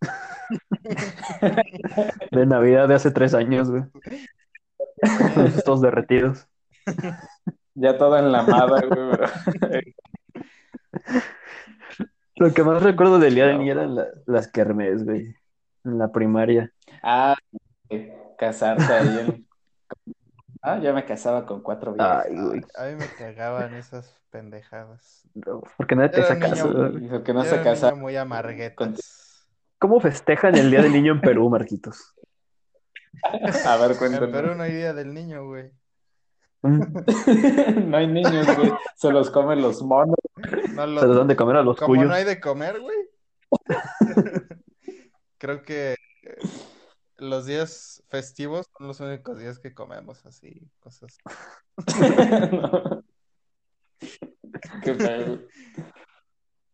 [2.30, 3.82] De Navidad de hace tres años, güey.
[5.64, 6.46] Todos derretidos.
[7.74, 9.94] Ya toda enlamada, güey.
[12.36, 13.58] Lo que más recuerdo del Día No.
[13.58, 15.34] Niño eran la- las kermés, güey.
[15.84, 16.72] En la primaria.
[17.02, 17.36] Ah,
[18.38, 19.48] casarse ahí en...
[20.62, 22.26] Ah, yo me casaba con cuatro viejas.
[22.28, 22.60] Ay, güey.
[22.76, 25.22] A mí me cagaban esas pendejadas.
[25.34, 27.06] No, porque nadie te Era un niño-.
[27.06, 27.96] Y porque no Era se un niño casaba.
[27.96, 29.46] muy amarguetas.
[29.78, 32.14] ¿Cómo festejan el Día del Niño en Perú, Marquitos?
[33.64, 34.30] A ver, En cuéntanos.
[34.30, 35.70] Perú no hay día del niño, güey.
[36.62, 36.80] Mm,
[37.90, 38.72] No hay niños, güey.
[38.96, 40.16] Se los comen los monos.
[40.74, 42.06] No lo- Se los dan de comer a los Como cuyos.
[42.08, 42.96] no hay de comer, güey.
[45.38, 46.36] Creo que eh,
[47.18, 51.18] los días festivos son los únicos días que comemos así, cosas.
[54.82, 55.38] Qué feo.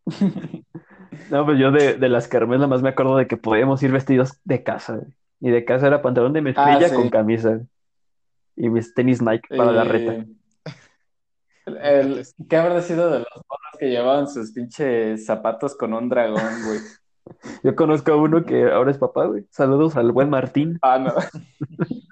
[1.30, 3.90] No, pues yo de, de las kermés nada más me acuerdo de que podíamos ir
[3.92, 5.14] vestidos de casa, güey.
[5.40, 6.94] Y de casa era pantalón de mezclilla Ah, sí.
[6.94, 7.50] con camisa.
[7.50, 7.66] güey.
[8.56, 10.26] Y mis tenis Nike para la reta.
[11.66, 16.42] El, ¿qué habrá sido de los morros que llevaban sus pinches zapatos con un dragón,
[16.66, 16.80] güey?
[17.62, 19.46] Yo conozco a uno que ahora es papá, güey.
[19.50, 20.78] Saludos al buen Martín.
[20.82, 21.14] Ah, no.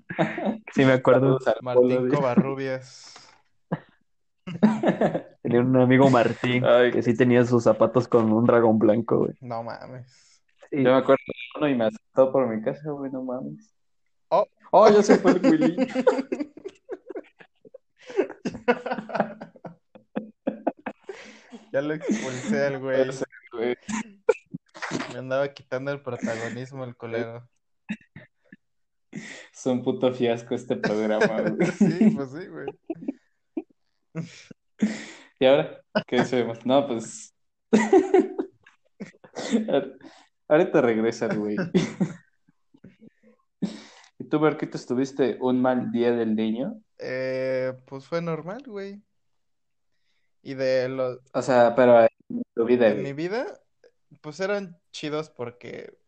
[0.75, 1.38] Sí, me acuerdo.
[1.40, 2.09] Saludos al Martín.
[2.11, 3.14] Covarrubias.
[5.42, 6.92] Tenía un amigo Martín Ay.
[6.92, 9.33] que sí tenía sus zapatos con un dragón blanco, güey.
[9.40, 10.42] No mames.
[10.70, 10.83] Sí.
[10.83, 13.75] Yo me acuerdo de uno y me asustó por mi casa, güey, no mames.
[14.29, 14.46] Oh.
[14.70, 15.77] Oh, ya se fue el Willy.
[21.72, 23.14] Ya lo expulsé al güey.
[25.13, 27.49] Me andaba quitando el protagonismo el colero.
[29.13, 31.71] Es un puto fiasco este programa, güey.
[31.73, 32.67] Sí, pues sí, güey.
[35.39, 35.83] ¿Y ahora?
[36.07, 36.65] ¿Qué hacemos?
[36.65, 37.35] No, pues.
[40.49, 41.57] Ahorita regresa el güey.
[44.19, 46.81] ¿Y tú, Marquito, estuviste un mal día del niño?
[46.99, 49.03] Eh, pues fue normal, güey.
[50.43, 53.47] Y de los O sea, pero en tu vida, en mi vida,
[54.21, 55.99] pues eran chidos porque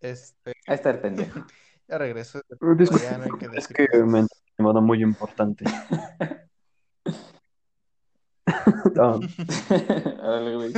[0.00, 1.40] este Ahí está el pendejo.
[1.88, 2.40] ya regresó.
[2.76, 4.28] Disculpa, Ya no hay que es que me de
[4.64, 5.64] modo muy importante.
[8.94, 9.20] No,
[10.22, 10.72] Órale, güey.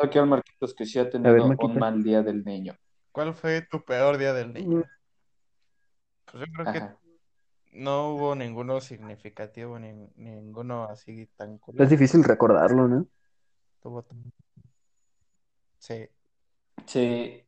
[0.00, 1.66] Aquí al Marquitos que sí ha ver, tenido Marquito.
[1.66, 2.74] un mal día del niño.
[3.10, 4.78] ¿Cuál fue tu peor día del niño?
[4.78, 4.84] Mm.
[6.30, 6.98] Pues yo creo que Ajá.
[7.72, 11.88] no hubo ninguno significativo ni ninguno así tan es culero.
[11.90, 13.06] difícil recordarlo, ¿no?
[15.78, 16.08] Sí.
[16.86, 17.42] Sí.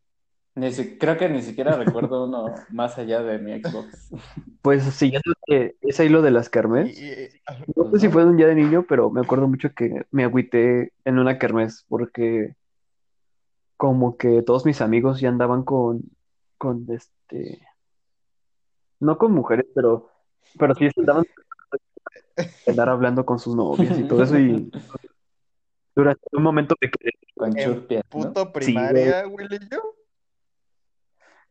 [0.56, 4.08] Ni si- creo que ni siquiera recuerdo uno más allá de mi Xbox.
[4.62, 7.28] Pues siguiendo ese, ese hilo de las kermés, y-
[7.76, 10.92] no sé si fue un día de niño, pero me acuerdo mucho que me agüité
[11.04, 12.54] en una kermés porque
[13.76, 16.02] como que todos mis amigos ya andaban con,
[16.58, 17.60] con este,
[19.00, 20.10] no con mujeres, pero,
[20.58, 21.24] pero sí andaban
[22.66, 24.70] andar hablando con sus novias y todo eso y
[25.94, 28.10] durante un momento me quedé, Con En churpias, ¿no?
[28.10, 29.94] puto primaria, Willy, yo.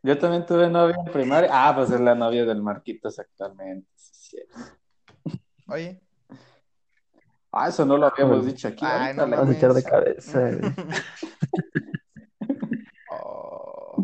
[0.05, 1.49] Yo también tuve novia en primaria.
[1.51, 3.87] Ah, pues es la novia del Marquitos actualmente.
[3.95, 4.37] Sí, sí.
[5.67, 6.01] Oye.
[7.51, 8.83] Ah, eso no lo habíamos dicho aquí.
[8.85, 10.39] Ay, no vamos a echar de cabeza.
[10.39, 10.59] güey.
[13.09, 13.95] Oh,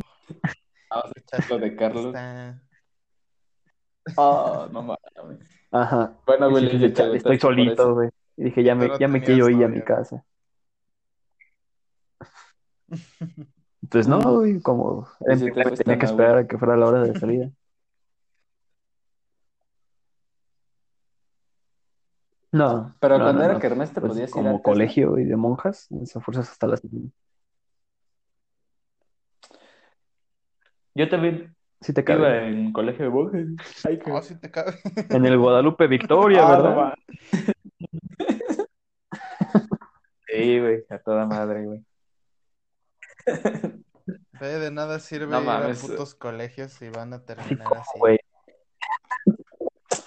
[0.89, 2.05] Vamos a echar lo de Carlos.
[2.07, 2.61] está.
[4.15, 5.49] Oh, no mames.
[5.71, 6.15] Ajá.
[6.25, 8.09] Bueno, Y Willy, sí, ¿te chale, estoy solito, güey.
[8.39, 10.23] Y dije, ya me, ya me quiero ir a mi casa.
[13.89, 16.57] Pues no, güey, como ¿Y en si te primera fuiste tenía que esperar a que
[16.57, 17.49] fuera la hora de salida.
[22.51, 23.59] No, Pero no, cuando no, era no.
[23.59, 26.81] kermés te Pues podías ir como colegio y de monjas, esas fuerzas hasta las...
[30.95, 32.47] Yo también Sí te iba cabe.
[32.49, 33.85] en colegio de monjas.
[33.85, 34.73] Ay, qué- Oh, sí te cabe.
[35.09, 36.93] En el Guadalupe Victoria, Ah, no ¿verdad?
[40.31, 41.85] Sí, güey, a toda madre, güey.
[44.39, 47.99] De nada sirve No ir a putos colegios y van a Así terminar como, así.
[47.99, 48.19] güey.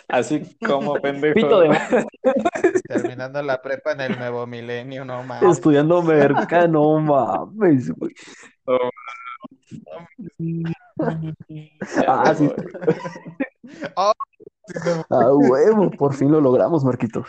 [0.08, 1.34] Así como pendejo.
[1.34, 1.68] Pito de
[2.88, 5.56] Terminando la prepa en el nuevo milenio, no mames.
[5.56, 8.14] estudiando merca, no mames, güey.
[12.06, 12.50] Ah, sí.
[13.96, 14.12] Oh,
[14.66, 14.78] sí,
[15.10, 15.16] no.
[15.18, 17.28] A huevo, por fin lo logramos, Marquitos.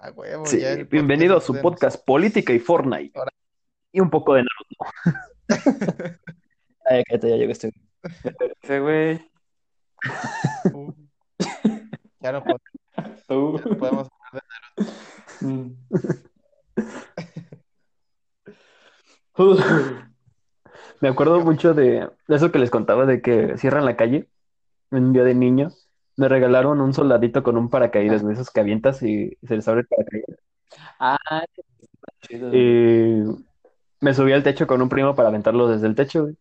[0.00, 3.18] A huevo, Sí, ya bienvenido a su de podcast Política y Fortnite.
[3.18, 3.32] Ahora.
[3.90, 4.76] Y un poco de Naruto.
[6.84, 7.72] Ay, cállate, ya llegó este.
[8.62, 9.20] Ese güey.
[10.72, 10.94] nosotros.
[12.20, 12.62] Ya no podemos,
[13.28, 14.58] ya no podemos hablar de
[15.40, 15.76] Mm.
[21.00, 24.28] Me acuerdo mucho de, de eso que les contaba de que cierran la calle
[24.90, 25.70] en un día de niño.
[26.18, 29.82] Me regalaron un soldadito con un paracaídas, de esos que avientas y se les abre
[29.82, 30.38] el paracaídas.
[30.98, 31.16] Ah,
[32.22, 32.50] chido.
[32.52, 33.22] Y
[34.00, 36.36] me subí al techo con un primo para aventarlo desde el techo, güey.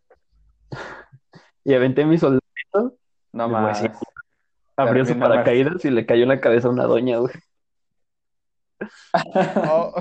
[1.63, 2.97] Y aventé mi soldadito,
[3.33, 3.79] No más.
[3.79, 3.87] sí,
[4.75, 7.33] abrió su paracaídas y le cayó en la cabeza a una doña, güey.
[9.13, 9.93] Oh,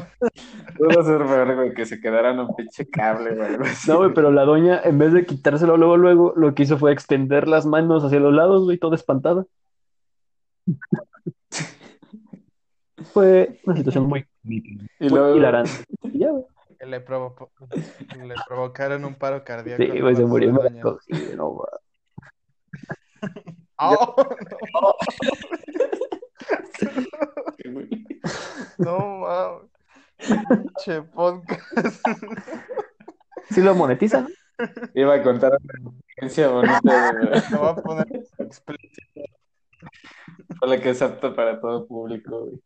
[0.77, 3.57] Pudo ser peor, güey, que se quedara en un pinche cable, güey.
[3.89, 6.93] No, güey, pero la doña, en vez de quitárselo luego, luego, lo que hizo fue
[6.93, 9.47] extender las manos hacia los lados, güey, toda espantada.
[13.13, 14.61] Fue una situación muy, Y
[15.01, 15.71] muy luego, hilarante.
[16.03, 16.31] Y ya,
[16.81, 17.51] le, provo-
[18.17, 19.83] le provocaron un paro cardíaco.
[19.83, 20.53] Sí, güey, se murió.
[20.83, 21.69] cogí, no, güey.
[23.79, 24.15] Oh,
[27.73, 27.89] güey.
[28.79, 29.71] No mames.
[30.49, 32.07] Pinche podcast.
[33.51, 34.29] ¿Sí lo monetizan?
[34.95, 37.13] Iba a contar una experiencia bonita,
[37.53, 38.07] Lo voy a poner
[38.39, 39.23] explícito.
[40.59, 42.61] Por la que es apta para todo público, güey.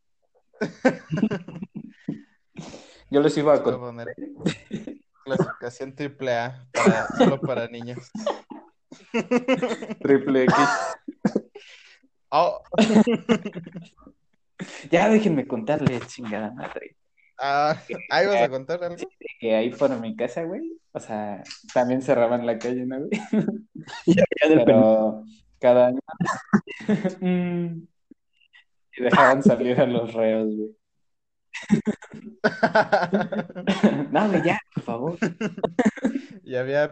[3.09, 3.79] Yo les iba a contar.
[3.79, 4.07] poner
[5.25, 8.09] clasificación triple A para, solo para niños.
[10.01, 10.55] Triple X.
[12.29, 12.61] Oh,
[14.91, 16.95] Ya déjenme contarle, chingada madre.
[17.39, 17.75] ah,
[18.09, 19.03] ¿ahí vas a contar algo?
[19.39, 20.77] Que ahí por mi casa, güey.
[20.91, 23.09] O sea, también cerraban la calle, ¿no, güey?
[24.05, 24.65] Ya, ya del penal.
[24.65, 25.23] Pero
[25.61, 25.99] cada año.
[27.21, 27.87] Mm.
[28.97, 30.75] Y dejaban salir a los reos, güey.
[34.11, 35.17] No, güey, ya, por favor.
[36.43, 36.91] Y había,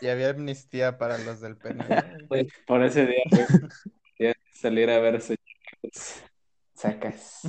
[0.00, 2.26] y había amnistía para los del penal.
[2.28, 4.34] Pues, por ese día, güey.
[4.52, 6.24] Salir a ver señores.
[6.74, 7.40] Sacas.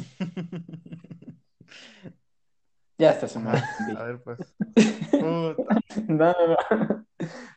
[2.98, 3.64] Ya está su madre.
[3.98, 4.38] A ver, pues.
[5.10, 5.82] Puta.
[6.08, 7.06] No, no, no.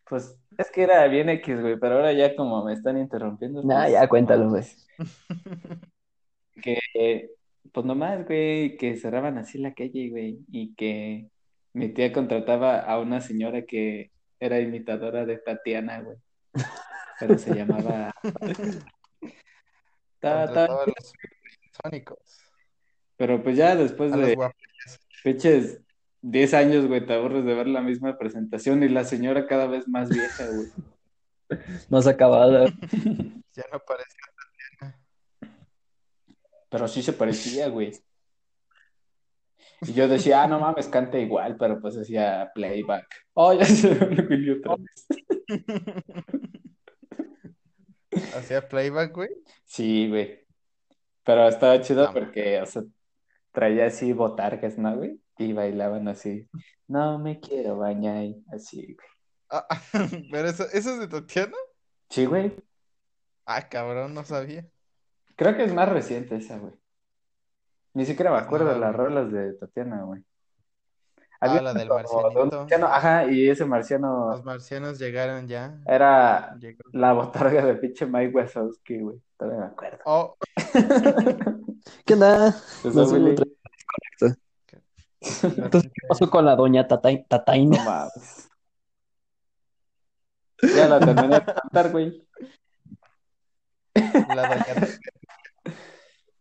[0.09, 3.63] Pues es que era bien X, güey, pero ahora ya como me están interrumpiendo.
[3.63, 4.65] Nah, pues, ya cuéntalo, güey.
[6.63, 7.31] Que,
[7.73, 11.29] pues nomás, güey, que cerraban así la calle, güey, y que
[11.73, 16.17] mi tía contrataba a una señora que era imitadora de Tatiana, güey.
[17.19, 18.15] Pero se llamaba
[20.21, 21.13] Ta- ta- los
[21.83, 22.19] sónicos.
[23.17, 24.57] Pero pues ya después A los de guapos.
[26.25, 29.67] Pinches 10 años, güey, te aburres de ver la misma presentación y la señora cada
[29.67, 30.69] vez más vieja, güey.
[31.91, 32.67] Más acabada.
[33.55, 34.17] Ya no parece.
[36.71, 37.93] Pero sí se parecía, güey.
[39.83, 43.07] Y yo decía, ah, no mames, canta igual, pero pues hacía playback.
[43.35, 45.07] Oh, ya se me olvidó otra vez.
[48.35, 49.29] Hacía playback, güey.
[49.65, 50.41] Sí, güey.
[51.23, 52.13] Pero estaba chido No.
[52.13, 52.83] porque, o sea,
[53.53, 55.21] traía así botargas, ¿no, güey?
[55.39, 56.49] Y bailaban así.
[56.87, 59.09] No me quiero bañar, así, güey.
[59.51, 59.67] Ah,
[60.31, 61.57] pero eso, ¿eso es de Tatiana?
[62.11, 62.55] Sí, güey.
[63.47, 64.67] Ah, cabrón, no sabía.
[65.37, 66.73] Creo que es más reciente esa, güey.
[67.95, 70.23] Ni siquiera me acuerdo de No, las rolas de Tatiana, güey.
[71.41, 72.59] Ah, Había la del marcianito.
[72.61, 75.79] marciano, ajá, y ese marciano Los marcianos llegaron ya.
[75.87, 76.83] era Llegó.
[76.93, 79.21] la botarga de pinche Mike Wazowski, güey.
[79.37, 79.99] Todavía me acuerdo.
[80.07, 80.37] Oh,
[82.07, 82.55] ¿Qué onda?
[82.83, 83.05] Pues, No
[85.43, 87.85] Entonces, ¿qué pasó con la doña Tatai- no Tataina?
[87.85, 88.49] mames.
[90.77, 92.27] Ya la terminé de cantar, güey.
[93.95, 94.89] la doña.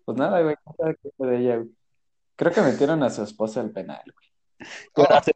[0.05, 0.55] Pues nada, güey.
[0.79, 1.69] nada que ver de ella, güey.
[2.35, 4.27] Creo que metieron a su esposa al penal, güey.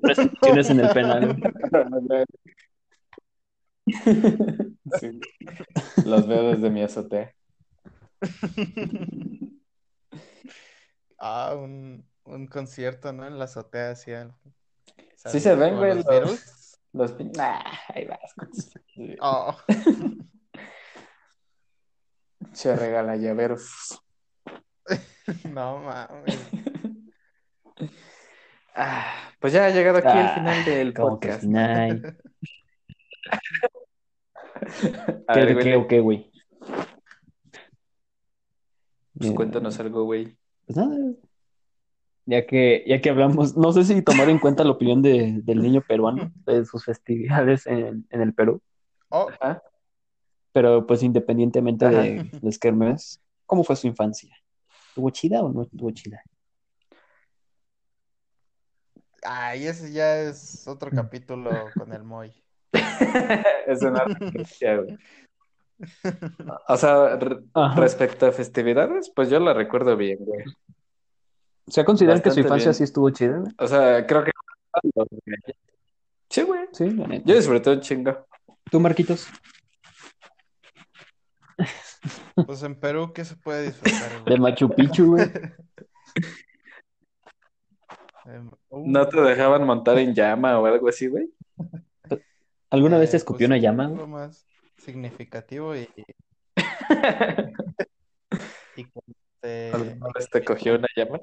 [0.02, 1.38] Presentaciones en el penal.
[5.00, 5.18] Sí.
[6.06, 7.34] Los veo desde mi azotea.
[11.20, 13.26] Ah, un, un concierto, ¿no?
[13.28, 14.30] En la azotea hacía.
[15.16, 16.80] Sí se ven, güey, los Beatles.
[16.94, 17.32] Los pin...
[17.36, 18.72] Nah, ahí vas.
[19.20, 19.56] Oh,
[22.54, 24.02] Se regala llaveros.
[25.50, 26.40] no mames.
[28.80, 31.42] Ah, pues ya ha llegado aquí el Ah, final del podcast.
[31.42, 32.16] final.
[35.28, 36.32] A ¿Qué, ver, qué, güey, qué, o qué, güey?
[39.18, 40.38] pues cuéntanos algo, güey.
[40.68, 40.96] Pues nada.
[42.30, 45.62] Ya que, ya que hablamos, no sé si tomar en cuenta la opinión de- del
[45.62, 48.62] niño peruano, de sus festividades en, en el Perú,
[49.10, 49.64] Oh, Ajá.
[50.52, 52.02] pero pues independientemente Ajá.
[52.02, 54.36] de los kermés, ¿cómo fue su infancia?
[54.90, 56.22] ¿Estuvo chida o no estuvo chida?
[59.24, 62.34] ay, ese ya es otro capítulo con el Moy.
[63.68, 64.98] Es una güey.
[66.68, 67.80] O sea, re- Ajá.
[67.80, 70.44] respecto a festividades, pues yo la recuerdo bien, güey.
[71.68, 72.76] O sea, ¿consideran que su infancia bien.
[72.76, 73.40] sí estuvo chida?
[73.40, 73.52] güey?
[73.58, 74.32] O sea, creo que...
[76.30, 76.62] Sí, güey.
[76.72, 77.26] Sí, la neta.
[77.26, 78.26] Yo disfruté un chingo.
[78.72, 79.28] ¿Tú, Marquitos?
[82.46, 84.38] Pues en Perú, ¿qué se puede disfrutar, De?
[84.38, 85.26] Machu Picchu, güey.
[88.26, 91.30] Em, ¿No te dejaban montar en llama o algo así, güey?
[92.70, 93.88] ¿Alguna vez te eh, escupió pues, una llama?
[93.88, 94.08] Güey?
[94.08, 94.46] más
[94.78, 95.90] significativo y,
[98.76, 98.86] y
[99.48, 101.20] este, ¿Alguna vez te cogió una llama?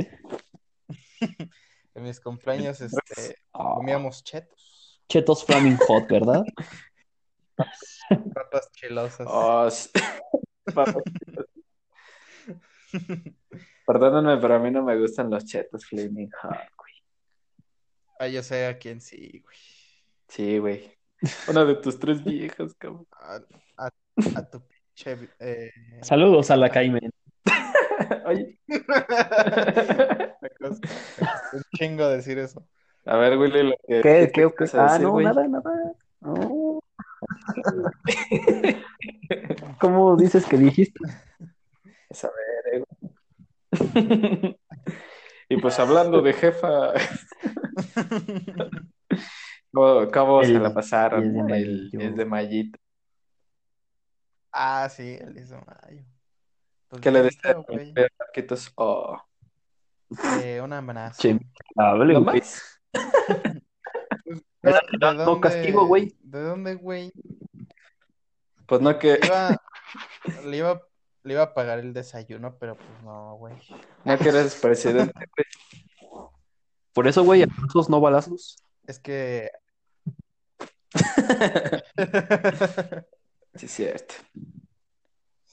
[1.95, 6.43] en mis cumpleaños este, Ah, comíamos chetos, Chetos Flaming Hot, ¿verdad?
[8.35, 9.27] papas chilosas.
[9.31, 9.91] Oh, sí.
[13.87, 16.93] Perdónenme, pero a mí no me gustan los chetos Flaming Hot, güey.
[18.19, 19.57] Ah, yo sé a quién sí, güey.
[20.29, 20.99] Sí, güey.
[21.49, 23.07] Una de tus tres viejas, cabrón.
[23.13, 23.41] A,
[23.77, 23.91] a-
[24.37, 25.29] a tu pinche.
[25.39, 25.71] eh,
[26.03, 27.11] Saludos a la Caimen.
[28.27, 28.59] Oye,
[31.53, 32.67] un chingo decir eso.
[33.07, 34.65] a ver, Willy, lo que, ¿Qué, qué, qué?
[34.75, 35.27] Ah, decir, no, güey.
[35.27, 35.93] nada, nada.
[36.21, 36.81] No.
[39.81, 41.01] ¿Cómo dices que dijiste?
[42.11, 44.59] A ver, eh, güey.
[45.49, 46.95] Y pues hablando de jefa,
[49.73, 51.23] ¿cómo, cómo se El la pasaron?
[51.23, 51.55] 10 de no?
[51.55, 51.99] El mayo.
[51.99, 52.79] 10 de mayito.
[54.53, 56.05] Ah, sí, el 10 de mayo.
[56.95, 57.23] Pues ¿Qué le
[57.67, 57.93] güey.
[58.21, 58.73] Marquitos?
[58.77, 59.21] Oh,
[60.43, 61.21] Eh, un amenaza.
[61.21, 61.37] Che,
[61.77, 62.41] hable, ¿no güey.
[64.63, 64.99] ¿De, Es- de
[65.35, 66.15] no- castigo, güey.
[66.21, 67.13] ¿De dónde, güey?
[68.67, 69.61] Pues no que, Iba,
[70.45, 70.81] le iba,
[71.25, 73.55] le iba a pagar el desayuno, pero pues no, güey.
[74.05, 75.13] no que eres presidente,
[75.99, 76.31] güey.
[76.93, 78.57] Por eso, güey, abrazos, no balazos.
[78.87, 79.51] Es que
[83.57, 84.15] Sí, es cierto.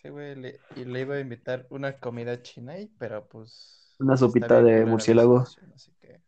[0.02, 4.14] Sí, güey, le, y le iba a invitar una comida china, y, pero pues Una
[4.16, 5.40] está sopita de murciélago.
[5.76, 6.20] así que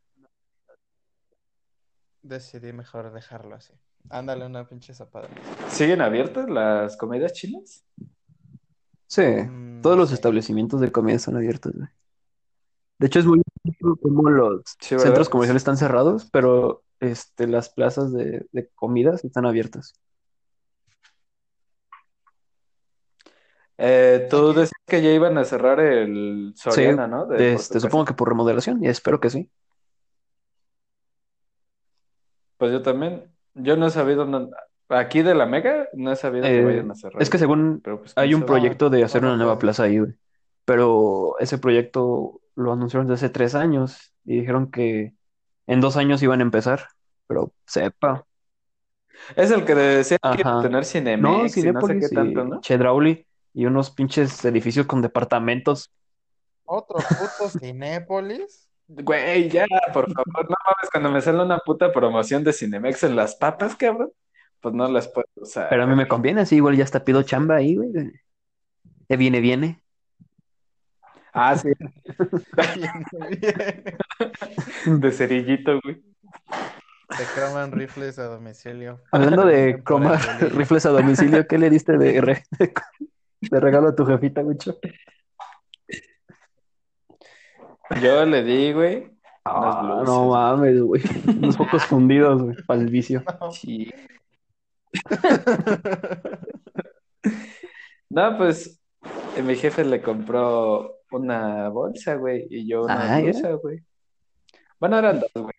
[2.21, 3.73] decidí mejor dejarlo así.
[4.09, 5.29] Ándale una pinche murciélago.
[5.69, 7.83] ¿Siguen abiertas las comidas chinas?
[9.07, 11.89] Sí, Mm, todos los establecimientos de comida están abiertos, güey.
[12.99, 13.41] De hecho, es muy
[14.01, 19.93] como los centros comerciales están cerrados, pero este, las plazas de, de comidas están abiertas.
[23.77, 27.25] Eh, tú decías que ya iban a cerrar el Soriana, ¿no?
[27.25, 29.49] De Este, supongo que por remodelación, y espero que sí.
[32.57, 33.31] Pues yo también.
[33.55, 34.25] Yo no he sabido.
[34.25, 34.49] no-
[34.89, 37.21] Aquí de la Mega no he sabido que Eh, vayan a cerrar.
[37.21, 40.13] Es que según pues, hay un proyecto de hacer no, una nueva plaza ahí, güey.
[40.65, 45.13] Pero ese proyecto lo anunciaron desde hace tres años y dijeron que
[45.67, 46.87] en dos años iban a empezar.
[47.27, 48.25] Pero sepa.
[49.35, 52.61] Es el que decía que tener No, Cinemex y no sé qué tanto, ¿no?
[52.61, 55.91] Chedraui y unos pinches edificios con departamentos.
[56.65, 58.69] Otro puto Cinépolis.
[58.87, 63.15] Güey, ya, por favor, no mames, cuando me sale una puta promoción de Cinemex en
[63.15, 64.11] las papas, cabrón,
[64.59, 65.69] pues no las puedo usar.
[65.69, 67.91] Pero a mí me conviene, así igual ya hasta pido chamba ahí, güey.
[69.09, 69.81] Ya viene, viene.
[71.33, 71.69] Ah, sí,
[74.85, 76.03] de cerillito, güey.
[77.17, 78.99] Te croman rifles a domicilio.
[79.11, 80.19] Hablando de cromar
[80.53, 82.43] rifles a domicilio, ¿qué le diste de, re-
[83.49, 84.77] de regalo a tu jefita, Wicho?
[88.01, 89.11] Yo le di, güey,
[89.45, 91.01] Ah, no mames, güey.
[91.27, 93.23] Unos pocos fundidos, güey, para el vicio.
[93.41, 93.51] No.
[93.51, 93.91] Sí.
[98.09, 98.79] No, pues
[99.35, 103.81] eh, mi jefe le compró una bolsa, güey, y yo una Ah, blusa, güey.
[104.79, 105.55] Bueno, eran dos, güey.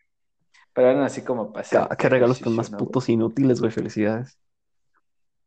[0.72, 3.72] Pero eran así como hacer Ah, qué regalos tan más putos inútiles, güey.
[3.72, 4.39] Felicidades.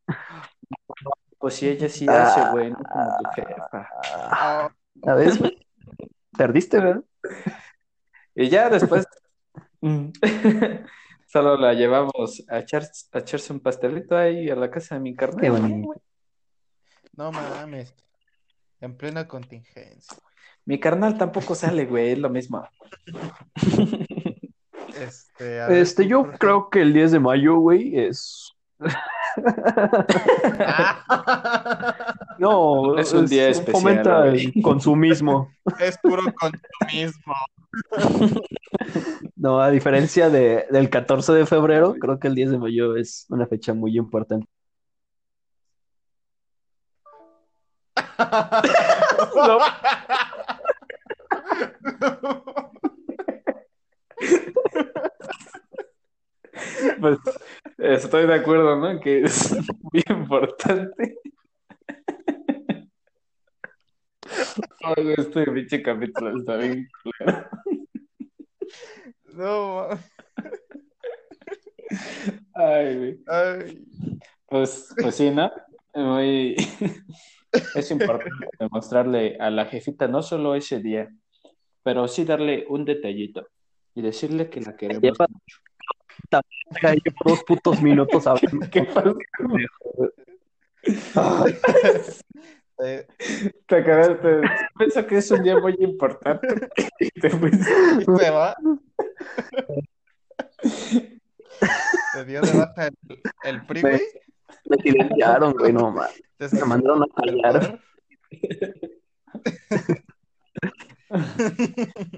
[1.48, 2.24] Pues sí, ella sí Ah.
[2.26, 3.90] hace, güey, no como tu jefa.
[4.04, 5.58] Ah, ¿La ves, güey?
[6.38, 7.06] Tardiste, ¿verdad?
[8.36, 9.08] Y ya después
[9.82, 10.08] mm,
[11.26, 12.84] solo la llevamos a, echar,
[13.14, 15.40] a echarse un pastelito ahí a la casa de mi carnal.
[15.40, 15.94] Qué bonito.
[17.14, 17.96] no mames.
[18.82, 20.18] En plena contingencia.
[20.66, 22.68] Mi carnal tampoco sale, güey, es lo mismo.
[25.00, 28.52] Este, a ver, Este, yo creo que el 10 de mayo, güey, es.
[32.40, 34.52] No, Es un día especial, Fomenta güey.
[34.56, 35.50] el consumismo.
[35.80, 37.34] Es puro consumismo.
[39.36, 43.26] No, a diferencia de, del 14 de febrero, creo que el 10 de mayo es
[43.30, 44.48] una fecha muy importante.
[49.36, 49.60] No.
[57.00, 57.20] Pues
[57.78, 59.00] estoy de acuerdo, ¿no?
[59.00, 59.52] Que es
[59.92, 61.16] muy importante.
[64.84, 67.50] Ay, güey, este pinche capítulo está bien culero.
[69.34, 69.88] No.
[72.54, 73.20] Ay, güey.
[73.28, 73.86] Ay.
[74.48, 75.52] Pues, pues sí, ¿no?
[75.94, 76.56] Muy...
[77.76, 81.10] Es importante demostrarle a la jefita no solo ese día,
[81.84, 83.48] pero sí darle un detallito
[83.96, 85.28] y decirle que la queremos Lleva-
[86.22, 86.42] mucho.
[86.82, 88.68] Ya llevo dos putos minutos hablando.
[88.72, 89.14] ¿Qué pasa?
[93.66, 94.42] Te acabaste.
[94.78, 96.48] Pienso que es un día muy importante.
[97.00, 97.66] Y te fuiste.
[97.66, 98.56] se va.
[102.14, 102.96] Se dio de baja el,
[103.44, 104.02] el PRI, güey.
[104.66, 106.22] Me silenciaron, güey, no mames.
[106.38, 107.80] Te Me mandaron a callar.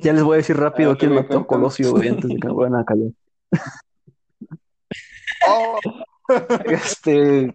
[0.02, 1.48] Ya les voy a decir rápido Ah, quién mató a.
[1.48, 3.12] Colosio, güey, antes de que me vayan a callar.
[5.48, 5.80] Oh,
[6.66, 7.54] Este,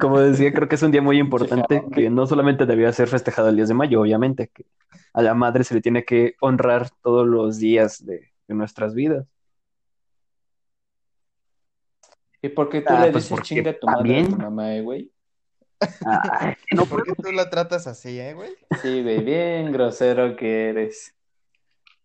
[0.00, 3.48] Como decía, creo que es un día muy importante que no solamente debía ser festejado
[3.48, 4.66] el 10 de mayo, obviamente, que
[5.12, 9.26] a la madre se le tiene que honrar todos los días de, de nuestras vidas.
[12.40, 14.30] ¿Y por qué tú Ah, le pues dices chinga a tu madre a también.
[14.30, 15.12] tu mamá, eh, güey?
[16.40, 18.50] Ay, No, ¿por qué tú la tratas así, eh, güey?
[18.82, 21.14] Sí, güey, bien grosero que eres.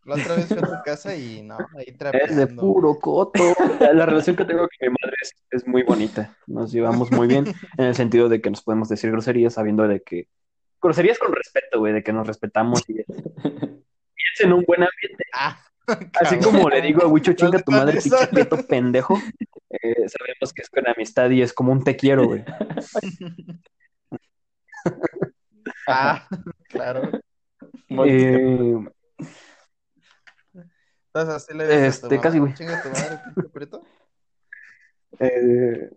[0.08, 2.62] La otra vez fui a tu casa y no, ahí es de trapeando.
[2.62, 3.54] puro coto.
[3.80, 6.34] La relación que tengo con mi madre es, es muy bonita.
[6.48, 7.46] Nos llevamos muy bien
[7.78, 10.30] en el sentido de que nos podemos decir groserías sabiendo de que...
[10.82, 15.26] Groserías con respeto, güey, de que nos respetamos y, y es en un buen ambiente.
[15.34, 15.60] Ah,
[16.22, 19.20] Así como le digo a Huicho, chinga tu madre, pinche prieto pendejo,
[19.70, 22.46] eh, sabemos que es con amistad y es como un te quiero, güey.
[25.88, 26.28] Ah,
[26.70, 27.10] claro.
[27.90, 28.88] Muy bien.
[28.88, 29.26] Eh,
[31.22, 32.54] Entonces así le dices a tu Este, mamá, casi, güey.
[32.54, 33.82] Chinga tu madre, pinche prieto.
[35.20, 35.90] eh,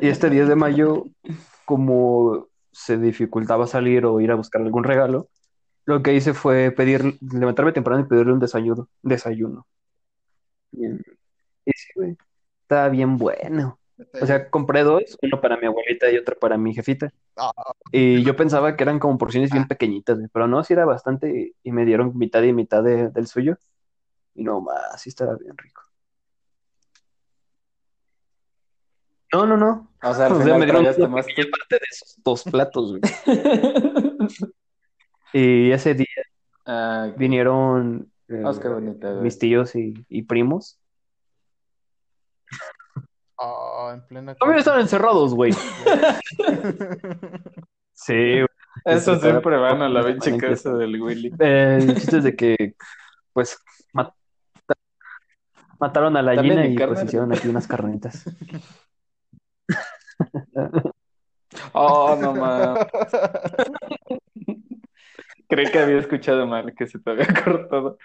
[0.00, 1.04] y este 10 de mayo,
[1.64, 5.28] como se dificultaba salir o ir a buscar algún regalo,
[5.84, 8.88] lo que hice fue pedir, levantarme temprano y pedirle un desayuno.
[9.02, 9.66] desayuno.
[10.70, 11.02] Bien.
[11.64, 12.16] Y sí, güey,
[12.62, 13.78] estaba bien bueno.
[14.20, 17.10] O sea, compré dos, uno para mi abuelita y otro para mi jefita.
[17.36, 17.50] Ah.
[17.90, 21.30] Y yo pensaba que eran como porciones bien pequeñitas, güey, pero no, sí era bastante
[21.30, 23.56] y, y me dieron mitad y mitad de- del suyo.
[24.38, 25.82] Y no más, sí estaba bien rico.
[29.32, 29.90] No, no, no.
[30.00, 32.44] O sea, al O sea, final me dieron una nomás pequeña parte de esos dos
[32.44, 33.02] platos, güey.
[35.32, 36.06] Y ese día
[36.64, 39.22] Ah, vinieron eh, oh, qué bonito, güey.
[39.22, 40.78] mis tíos y, y primos.
[43.40, 45.52] Oh, en plena También estaban encerrados, güey.
[47.92, 48.46] Sí, güey.
[48.84, 51.32] Eso siempre van a la pinche casa del Willy.
[51.38, 52.74] Eh, el chiste es de que,
[53.32, 53.56] pues,
[55.78, 58.24] mataron a la gallina y carne, pues hicieron aquí unas carnitas.
[61.72, 62.86] Oh, no mames.
[65.48, 67.98] Creí que había escuchado mal, que se te había cortado.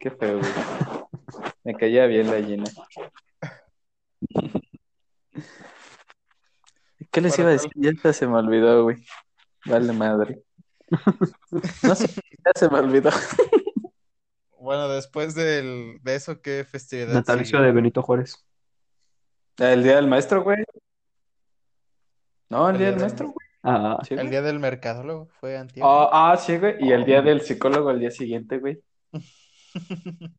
[0.00, 0.52] Qué feo, güey.
[1.62, 2.64] Me caía bien la gallina.
[7.10, 7.70] ¿Qué les iba a decir?
[7.74, 8.96] Ya se me olvidó, güey.
[9.66, 10.42] Vale madre.
[11.82, 12.06] No sé,
[12.44, 13.10] ya se me olvidó.
[14.64, 17.66] Bueno, después del, de eso, ¿qué festividad Natalicio sigue?
[17.66, 18.44] de Benito Juárez.
[19.58, 20.64] El día del maestro, güey.
[22.48, 23.46] No, el El día del del- maestro, güey.
[23.62, 24.30] Ah, Sí, El güey.
[24.30, 25.84] día del mercadólogo fue antier.
[25.86, 26.76] Oh, ah, sí, güey.
[26.80, 28.82] Y el día del psicólogo al día siguiente, güey.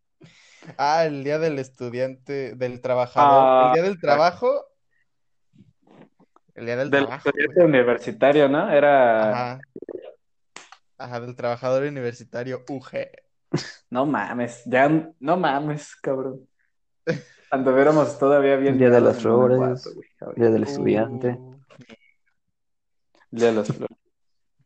[0.79, 3.43] Ah, el día del estudiante, del trabajador.
[3.45, 4.65] Ah, el día del trabajo.
[6.55, 7.45] El día del Del trabajo, güey.
[7.45, 8.71] estudiante universitario, ¿no?
[8.71, 9.29] Era.
[9.53, 9.59] Ajá.
[10.97, 12.91] Ajá, del trabajador universitario UG.
[13.89, 14.89] No mames, ya,
[15.19, 16.47] no mames, cabrón.
[17.51, 20.35] Anduviéramos todavía bien día de las flores, güey.
[20.35, 21.29] Día del Estudiante.
[21.39, 21.59] Uh,
[23.31, 23.97] día de las flores.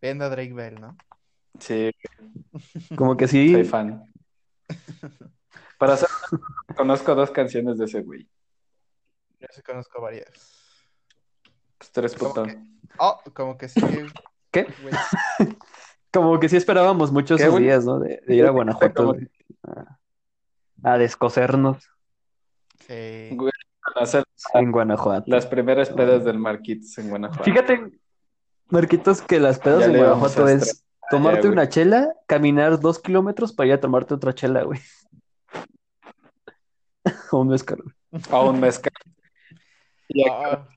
[0.02, 0.98] viendo a Drake Bell, ¿no?
[1.60, 1.92] Sí,
[2.96, 4.04] Como que sí, soy fan.
[5.78, 6.10] Para ser
[6.76, 8.28] conozco dos canciones de ese güey.
[9.40, 10.30] Yo sí conozco varias.
[11.78, 12.44] Pues tres ¿Cómo puto.
[12.44, 12.58] que?
[12.98, 13.82] Oh, como que sí.
[14.52, 14.68] ¿Qué?
[14.82, 14.94] güey.
[16.12, 18.00] Como que sí esperábamos mucho ¿Qué, esos días, ¿no?
[18.00, 19.16] De, de ir a Guanajuato
[19.64, 19.98] a,
[20.84, 21.84] a descosernos
[22.88, 23.38] Sí.
[24.54, 25.26] En Guanajuato.
[25.28, 27.44] las primeras pedas del Marquitos en Guanajuato.
[27.44, 27.92] Fíjate,
[28.70, 33.54] Marquitos, que las pedas Ya en Guanajuato es estrenar tomarte una chela, caminar dos kilómetros
[33.54, 34.80] para ir a tomarte otra chela, güey.
[37.32, 37.82] O un mezcal.
[38.32, 38.94] A un mezcal.
[40.08, 40.68] Y Ah,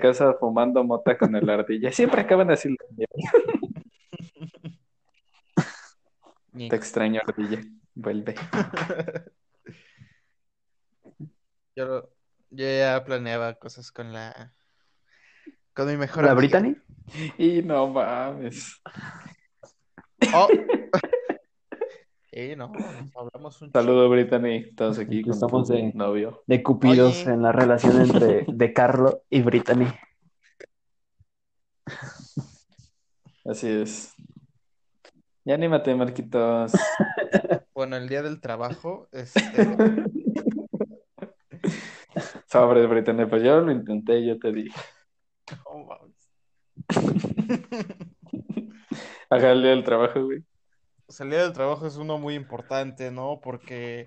[0.00, 1.92] casa fumando mota con el ardilla.
[1.92, 2.74] Siempre acaban así.
[6.56, 7.60] Te extraño, ardilla.
[7.94, 8.34] Vuelve.
[11.76, 12.10] Yo, lo-
[12.50, 14.52] yo ya planeaba cosas con la.
[15.74, 16.60] Con mi mejor ¿La amiga.
[16.60, 16.76] Brittany?
[17.38, 18.80] Y no mames.
[20.32, 20.48] Oh.
[22.32, 22.72] Sí, no,
[23.16, 24.72] hablamos un Saludo, Brittany.
[24.76, 26.44] Todos aquí Aquí con estamos de- novio.
[26.46, 27.32] De Cupidos Oye.
[27.32, 29.86] en la relación entre De Carlo y Brittany.
[33.44, 34.14] Así es.
[35.44, 36.72] Ya anímate, Marquitos.
[37.74, 39.40] Bueno, el día del trabajo, este,
[42.46, 44.80] Sobre Brittany, pues yo lo intenté, yo te dije.
[45.66, 46.30] oh, mames.
[49.28, 50.44] Haga el día del trabajo, güey.
[51.04, 53.40] Pues el día del trabajo es uno muy importante, ¿no?
[53.42, 54.06] Porque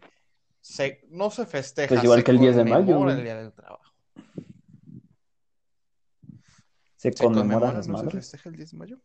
[0.62, 3.18] se, no se festeja, Pues igual se que el 10 de mayo, conmemora güey.
[3.18, 3.94] el día del trabajo.
[6.96, 8.98] Se ¿Se conmemora conmemora, las no se festeja el 10 de mayo?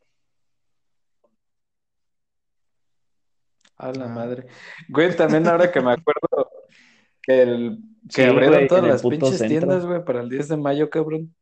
[3.83, 4.09] A la Ah.
[4.09, 4.47] madre.
[4.89, 6.51] Güey, también ahora que me acuerdo
[7.23, 7.79] que el,
[8.09, 9.49] Que Sí, abrieron güey, todas las pinches centro.
[9.49, 11.35] tiendas, güey, para el 10 de mayo, cabrón.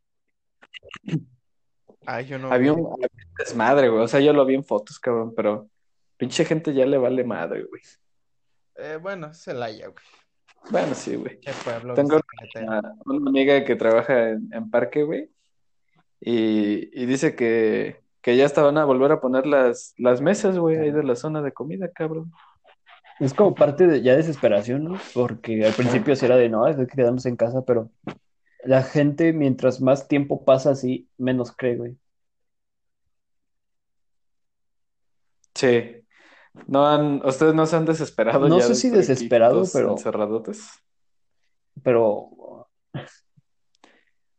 [2.07, 4.03] Ay, yo no Había un, había un desmadre, güey.
[4.03, 5.69] O sea, yo lo vi en fotos, cabrón, pero
[6.17, 7.83] pinche gente ya le vale madre, güey.
[8.77, 10.05] Eh, bueno, es Celaya, güey.
[10.71, 11.41] Bueno, sí, güey.
[11.41, 12.21] Qué pueblo Tengo
[13.07, 15.31] una amiga que trabaja en, en parque, güey,
[16.21, 20.77] y, y dice que, que ya estaban a volver a poner las, las mesas, güey,
[20.79, 22.33] ahí de la zona de comida, cabrón.
[23.19, 24.99] Es como parte de ya desesperación, ¿no?
[25.15, 27.91] Porque al principio sí era de no, hay que quedarnos en casa, pero
[28.65, 31.97] la gente, mientras más tiempo pasa así, menos cree, güey.
[35.55, 35.97] Sí.
[36.67, 40.69] No han, ustedes no se han desesperado No ya sé si desesperado, pero- encerradotes.
[41.83, 42.69] Pero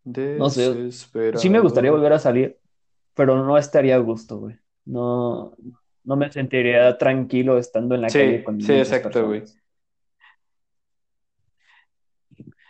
[0.03, 0.91] No sé.
[1.35, 2.57] Sí me gustaría volver a salir,
[3.21, 4.55] pero no estaría a gusto, güey.
[4.83, 5.53] No,
[6.03, 9.43] no me sentiría tranquilo estando en la Sí, calle con sí, exacto, güey.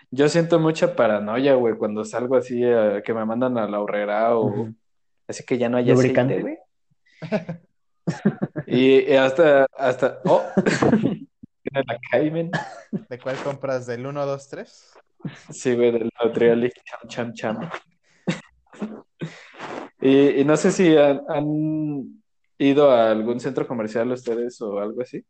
[0.10, 4.36] Yo siento mucha paranoia, güey, cuando salgo así eh, que me mandan a la horrera
[4.36, 4.76] o Ujú.
[5.26, 6.42] así que ya no hay Lubricante.
[6.42, 6.58] güey.
[8.68, 12.52] Y, y hasta, hasta, oh, tiene la Cayman.
[13.10, 13.86] ¿De cuál compras?
[13.88, 14.94] ¿Del 1, 2, 3?
[15.50, 16.72] Sí, güey, del Nutrioli,
[17.08, 17.70] cham, cham, cham.
[20.02, 22.24] Y, y no sé si han, han
[22.58, 25.24] ido a algún centro comercial ustedes o algo así,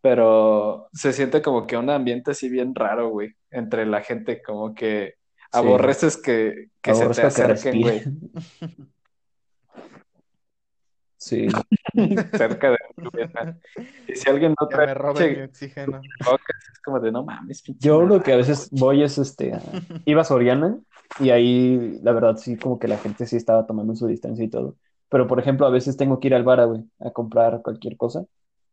[0.00, 4.74] pero se siente como que un ambiente así bien raro, güey, entre la gente, como
[4.74, 5.14] que
[5.52, 8.02] aborreces que, que se te acerquen, güey.
[11.26, 11.48] Sí.
[12.36, 12.76] cerca de.
[14.06, 16.00] Y si alguien no trae me roben mi pinche oxígeno.
[16.72, 18.22] es como de no mames, Yo lo mamá".
[18.22, 19.60] que a veces voy es este, a-
[20.04, 20.78] iba a Soriana
[21.18, 24.48] y ahí la verdad sí como que la gente sí estaba tomando su distancia y
[24.48, 24.76] todo.
[25.08, 28.24] Pero por ejemplo a veces tengo que ir al Vara, güey, a comprar cualquier cosa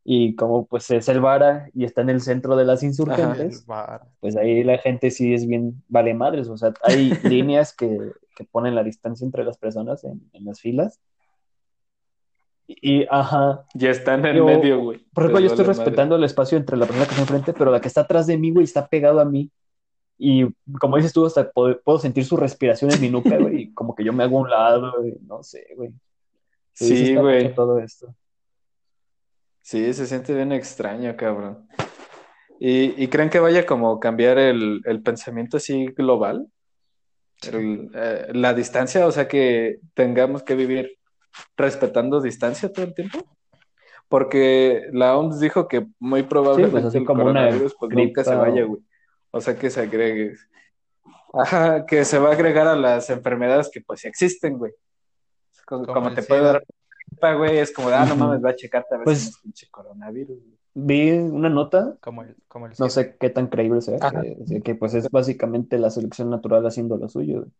[0.03, 3.65] y como pues es el Vara y está en el centro de las El insurgentes,
[3.65, 4.03] bar.
[4.19, 8.43] pues ahí la gente sí es bien vale madres, o sea, hay líneas que, que
[8.43, 10.99] ponen la distancia entre las personas en, en las filas.
[12.67, 14.99] Y, ajá, Ya está en el Yo- medio, güey.
[15.13, 15.77] por ejemplo, yo estoy madre.
[15.77, 18.37] respetando el espacio entre la persona que está enfrente, pero la que está atrás de
[18.37, 19.51] mí, güey, está pegado a mí.
[20.17, 20.45] Y
[20.79, 23.93] como dices tú, hasta puedo, puedo sentir su respiración en mi nuca, güey, y como
[23.95, 25.91] que yo me hago a un lado, güey, no sé, güey.
[26.71, 27.53] Sí, güey.
[27.53, 28.15] todo esto.
[29.61, 31.67] Sí, se siente bien extraño, cabrón.
[32.59, 36.47] ¿Y, y creen que vaya como cambiar el, el pensamiento así global?
[37.51, 40.97] El, eh, la distancia, o sea, que tengamos que vivir
[41.57, 43.25] respetando distancia todo el tiempo.
[44.09, 48.35] Porque la OMS dijo que muy probablemente pues, así el como coronavirus pues nunca se
[48.35, 48.81] vaya, o- güey.
[49.31, 50.35] O sea, que se agregue.
[51.33, 54.71] Ajá, que se va a agregar a las enfermedades que pues existen, güey.
[55.65, 56.63] Como, te puede dar
[57.09, 59.67] gripa, güey, es como ah, no mames, va a checarte a ver Pues- si pinche
[59.71, 60.37] coronavirus.
[60.39, 60.53] güey.
[60.75, 64.23] Vi una nota, Como el, como el no sé qué tan creíble sea, Ajá.
[64.63, 67.51] que, pues es básicamente la selección natural haciendo lo suyo, güey.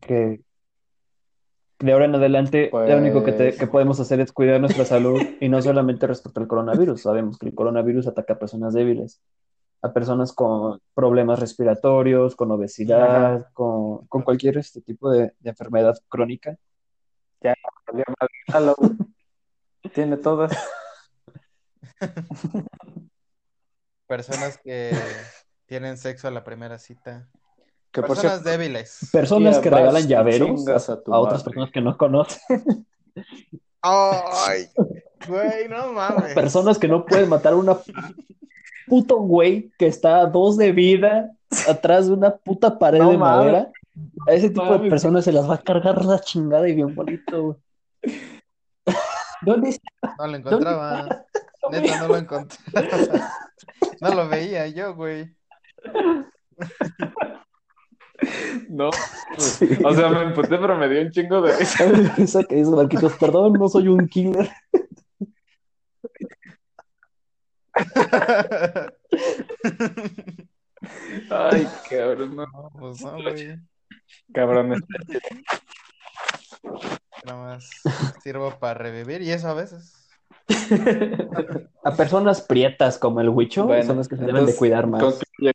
[0.00, 0.40] Que
[1.82, 4.84] de ahora en adelante lo único que, te- Pues- que podemos hacer es cuidar nuestra
[4.84, 7.02] salud y no solamente respecto al coronavirus.
[7.02, 9.20] Sabemos que el coronavirus ataca a personas débiles,
[9.82, 15.96] a personas con problemas respiratorios, con obesidad, con, con cualquier este tipo de, de enfermedad
[16.08, 16.56] crónica.
[18.50, 18.92] Jalo, güey.
[19.92, 20.52] Tiene todas.
[24.06, 24.92] Personas que
[25.66, 27.28] tienen sexo a la primera cita.
[27.92, 29.10] Que por Personas cierto, débiles.
[29.12, 32.86] Personas que regalan llaveros a, otras personas que no conocen.
[33.82, 34.68] ¡Ay!
[35.28, 36.32] Güey, no mames.
[36.34, 37.76] Personas que no pueden matar a una
[38.86, 41.32] puto güey que está a dos de vida
[41.68, 43.52] atrás de una puta pared No de mames.
[43.52, 43.72] madera.
[44.26, 47.42] A ese tipo de personas se las va a cargar la chingada y bien bonito,
[47.42, 47.56] güey.
[49.42, 50.14] ¿Dónde está?
[50.18, 51.26] No lo encontraba.
[51.70, 53.30] Neta, no lo encontraba.
[54.00, 55.36] No lo veía yo, güey.
[58.68, 58.90] no.
[59.84, 61.84] O sea, me emputé, pero me dio un chingo de risa.
[62.18, 64.50] Esa que dice Marquitos, perdón, no soy un killer.
[71.30, 72.46] Ay, cabrón, no.
[72.78, 73.58] Pues no, güey.
[74.32, 74.74] Cabrón,
[77.24, 77.70] Nada más
[78.22, 80.08] sirvo para revivir y eso a veces.
[81.84, 85.02] A personas prietas como el Huicho Bueno, son las que se deben de cuidar más.
[85.02, 85.52] concluye.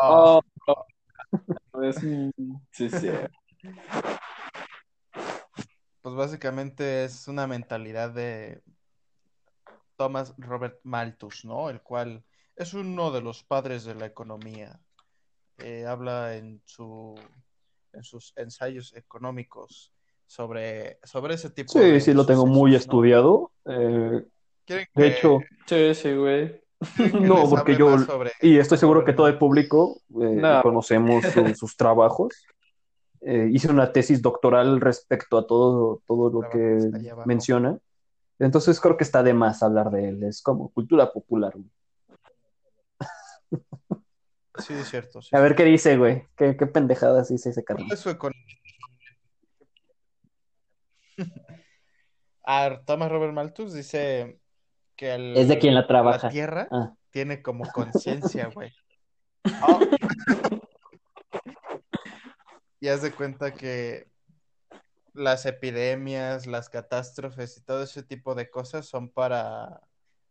[0.00, 0.84] Oh, Oh,
[2.72, 3.08] Sí, sí.
[6.02, 8.62] pues básicamente es una mentalidad de
[9.96, 11.70] Thomas Robert Malthus, ¿no?
[11.70, 12.24] El cual
[12.56, 14.78] es uno de los padres de la economía.
[15.58, 17.14] Eh, habla en su
[17.92, 19.92] en sus ensayos económicos
[20.26, 22.76] sobre, sobre ese tipo Sí, de sí, lo tengo muy ¿no?
[22.78, 23.52] estudiado.
[23.66, 24.24] Eh,
[24.64, 26.61] ¿Quieren de que- hecho, Sí, sí, güey.
[27.20, 30.62] No, porque yo, sobre- y estoy seguro sobre que todo el público eh, No.
[30.62, 32.34] conocemos su- sus trabajos.
[33.20, 36.90] Eh, hice una tesis doctoral respecto a todo, todo lo que
[37.24, 37.78] menciona.
[38.40, 40.22] Entonces creo que está de más hablar de él.
[40.24, 41.52] Es como cultura popular.
[41.54, 41.70] güey.
[44.58, 45.22] Sí, es cierto.
[45.22, 46.24] sí, A ver qué dice, güey.
[46.36, 47.92] ¿Qué, qué pendejadas dice ese ¿Cuál carnal?
[47.92, 48.04] es
[52.86, 54.40] Thomas Robert Malthus dice
[55.02, 56.28] que el- Es de quien la trabaja.
[56.28, 58.72] Tierra Ah, tiene como conciencia, güey.
[59.66, 59.80] Oh.
[62.80, 64.08] Y haz de cuenta que
[65.14, 69.80] las epidemias, las catástrofes y todo ese tipo de cosas son para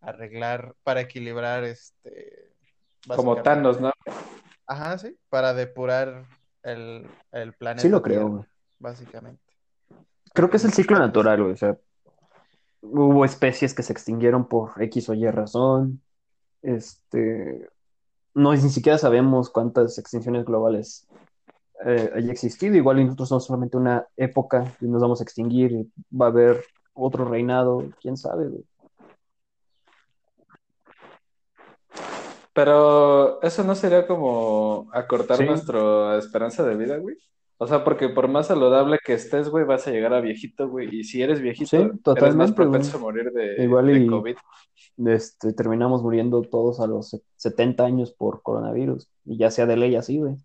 [0.02, 2.52] arreglar, para equilibrar este.
[3.16, 3.94] Como Thanos, ¿no?
[4.68, 6.26] Ajá, sí, para depurar
[6.64, 7.82] el, el planeta.
[7.84, 8.46] sí lo creo, Tierra, güey.
[8.80, 9.42] básicamente.
[10.34, 11.54] Creo que es el ciclo natural, güey.
[11.54, 11.78] O sea,
[12.82, 16.02] hubo especies que se extinguieron por X o Y razón.
[16.62, 17.70] Este,
[18.34, 21.08] no, ni siquiera sabemos cuántas extinciones globales
[21.86, 22.76] eh, haya existido.
[22.76, 26.64] Igual nosotros somos solamente una época y nos vamos a extinguir y va a haber
[26.94, 27.86] otro reinado.
[28.02, 28.64] ¿Quién sabe, güey?
[32.54, 35.46] Pero eso no sería como acortar Sí.
[35.46, 37.18] nuestra esperanza de vida, güey.
[37.64, 40.96] O sea, porque por más saludable que estés, güey, vas a llegar a viejito, güey.
[40.96, 43.02] Y si eres viejito, Sí, eres más totalmente, propenso güey.
[43.02, 44.36] a morir de, Igual de y- COVID.
[45.06, 49.12] Este, terminamos muriendo todos a los se- 70 años por coronavirus.
[49.26, 50.38] Y ya sea de ley así, güey.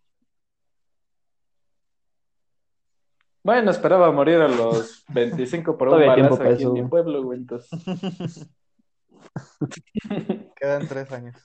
[3.42, 7.38] Bueno, esperaba morir a los 25 por un balazo aquí eso, en mi pueblo, güey.
[7.38, 8.46] Entonces,
[10.56, 11.36] Quedan tres años.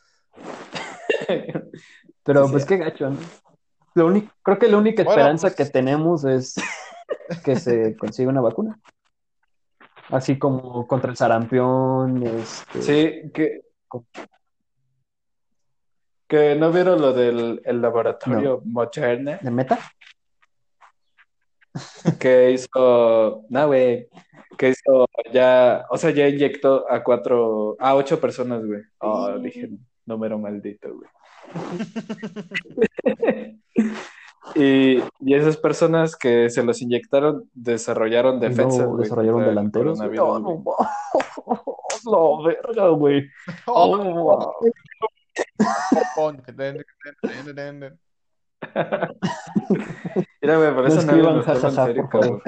[2.23, 2.69] Pero Sí, pues sí.
[2.69, 3.17] qué gacho, ¿no?
[3.93, 6.55] Lo único, creo que la única Bueno, esperanza pues- que tenemos es
[7.45, 8.79] que se consiga una vacuna.
[10.09, 13.61] Así como contra el sarampión, este, sí, que,
[16.27, 19.79] que no vieron lo del el laboratorio Moderna ¿de meta?
[22.19, 24.09] que hizo, no, güey,
[24.57, 28.81] que hizo ya, o sea, ya inyectó a cuatro, a ocho personas, güey.
[28.99, 29.69] Oh, dije,
[30.05, 31.09] número maldito, güey.
[34.55, 39.99] Y, y esas personas que se los inyectaron desarrollaron luego güey, desarrollaron delanteros.
[39.99, 40.63] No, no,
[42.05, 43.29] la verga, güey.
[43.67, 44.53] Oh.
[50.41, 52.43] Mira, güey, por No eso escriban jajaja, por favor.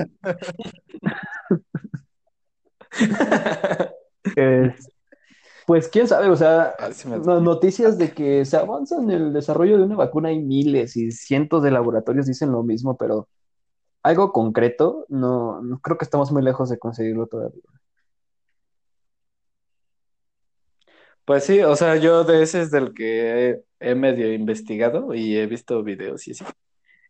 [5.65, 9.77] Pues quién sabe, o sea, Ah, sí noticias de que se avanza en el desarrollo
[9.77, 13.27] de una vacuna hay miles y cientos de laboratorios dicen lo mismo, pero
[14.03, 17.63] algo concreto, no, no creo que estamos muy lejos de conseguirlo todavía.
[21.25, 25.37] Pues sí, o sea, yo de ese es del que he, he medio investigado y
[25.37, 26.45] he visto videos y así.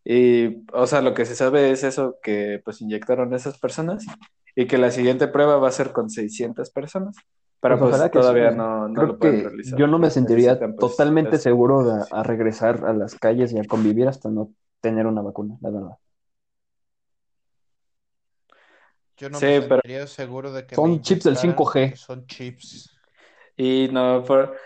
[0.05, 4.05] Y, o sea, lo que se sabe es eso, que pues inyectaron a esas personas
[4.55, 7.15] y que la siguiente prueba va a ser con 600 personas.
[7.63, 8.57] Pero Pues pues, ojalá que todavía sí.
[8.57, 9.79] no, no Creo lo pueden realizar.
[9.79, 13.63] yo no me sentiría pues, totalmente seguro de- a regresar a las calles y a
[13.63, 14.51] convivir hasta no
[14.81, 15.97] tener una vacuna, la verdad.
[19.15, 21.85] Yo no Sí, me pero- sentiría seguro de que Son chips del inyectaran 5G.
[21.85, 22.97] porque Son chips.
[23.55, 24.57] Y no, por-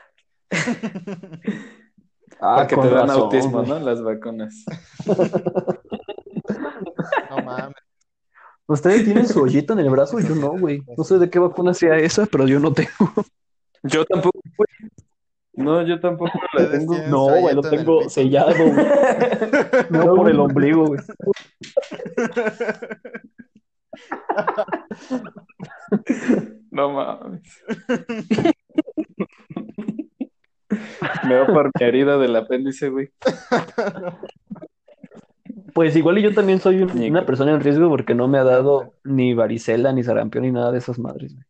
[2.40, 3.70] Ah, porque te dan razón, autismo, güey.
[3.70, 3.80] ¿no?
[3.80, 4.66] Las vacunas.
[7.30, 7.76] No mames.
[8.68, 10.82] Ustedes tienen su hoyito en el brazo, yo no, güey.
[10.98, 12.90] No sé de qué vacuna sea esa, pero yo no tengo.
[13.84, 14.68] Yo tampoco, güey.
[15.54, 16.98] No, yo tampoco la tengo.
[17.08, 18.74] No, güey, lo tengo sellado, güey.
[19.90, 21.02] No por el ombligo, güey.
[26.70, 27.42] No mames.
[31.24, 33.10] Me va por mi herida del apéndice, güey.
[35.78, 38.96] Pues igual y yo también soy una persona en riesgo porque no me ha dado
[39.04, 41.46] ni varicela, ni sarampión, ni nada de esas madres, güey.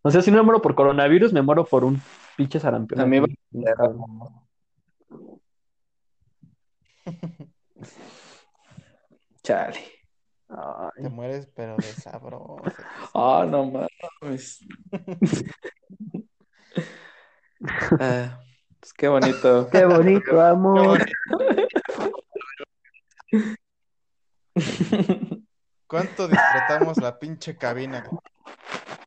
[0.00, 2.00] O sea, si no me muero por coronavirus, me muero por un
[2.34, 2.98] pinche sarampión.
[2.98, 3.20] A mí.
[9.42, 9.80] Chale.
[10.48, 12.62] Ay, Te mueres, pero de sabroso.
[13.14, 13.70] Ah, no
[14.22, 14.66] mames.
[18.00, 18.40] Ah,
[18.80, 19.68] pues qué bonito.
[19.70, 20.98] qué bonito amor.
[25.86, 28.04] ¿Cuánto disfrutamos la pinche cabina?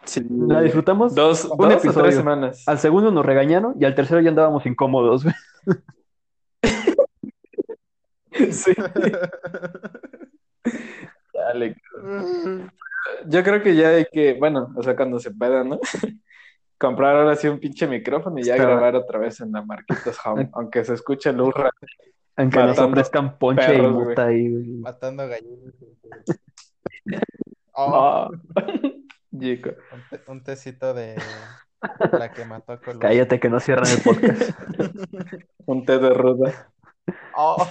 [0.05, 0.25] Sí.
[0.29, 2.63] La disfrutamos Dos, un dos o tres semanas.
[2.67, 5.25] Al segundo nos regañaron y al tercero ya andábamos incómodos.
[8.51, 8.73] Sí.
[11.33, 11.75] Dale.
[13.27, 15.79] Yo creo que ya hay que, bueno, o sea, cuando se pueda, ¿no?
[16.79, 20.17] comprar ahora sí un pinche micrófono y ya Está- grabar otra vez en la Marquitos
[20.25, 21.69] Home, aunque se escuche el Urra.
[22.35, 24.07] Aunque nos Matando ofrezcan ponche y perros, güey.
[24.07, 24.65] mota ahí, güey.
[24.79, 25.73] Matando gallinas.
[27.75, 28.29] Oh, Ah.
[29.31, 31.15] Un, te- un tecito de
[32.11, 32.99] la que mató a Colosio.
[32.99, 34.51] Cállate que no cierran el podcast.
[35.65, 36.71] Un té de ruda.
[37.35, 37.67] Oh,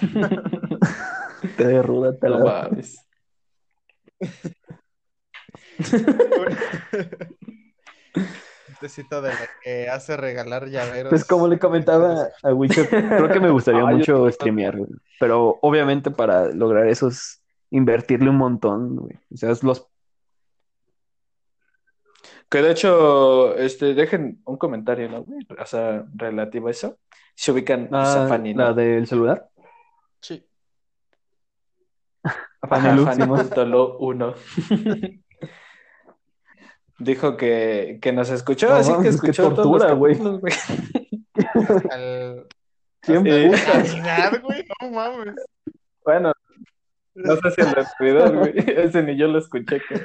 [1.57, 2.99] Te de ruda, te No la- mames
[8.83, 11.11] chistecito de la que hace regalar llaveros.
[11.11, 14.91] Pues como le comentaba a Wicho, creo que me gustaría mucho streamear, güey.
[15.21, 19.17] Pero obviamente para lograr eso es invertirle un montón, güey.
[19.33, 19.87] O sea, es los...
[22.49, 25.47] Que de hecho, este, dejen un comentario, ¿no, güey?
[25.59, 26.99] O sea, relativo a eso.
[27.35, 29.49] Se ubican ah, ¿La del celular?
[30.21, 30.45] Sí.
[32.69, 34.35] Fanny Lux, 1.
[37.03, 40.17] Dijo que, que nos escuchó, No así que escuchó los tortura, güey.
[41.91, 42.47] Al...
[43.01, 43.27] ¿Quién?
[43.27, 45.35] Imaginar, güey, no mames.
[46.05, 46.33] Bueno,
[47.15, 48.53] no sé si el servidor, güey.
[48.57, 49.81] Ese ni yo lo escuché.
[49.81, 50.01] que-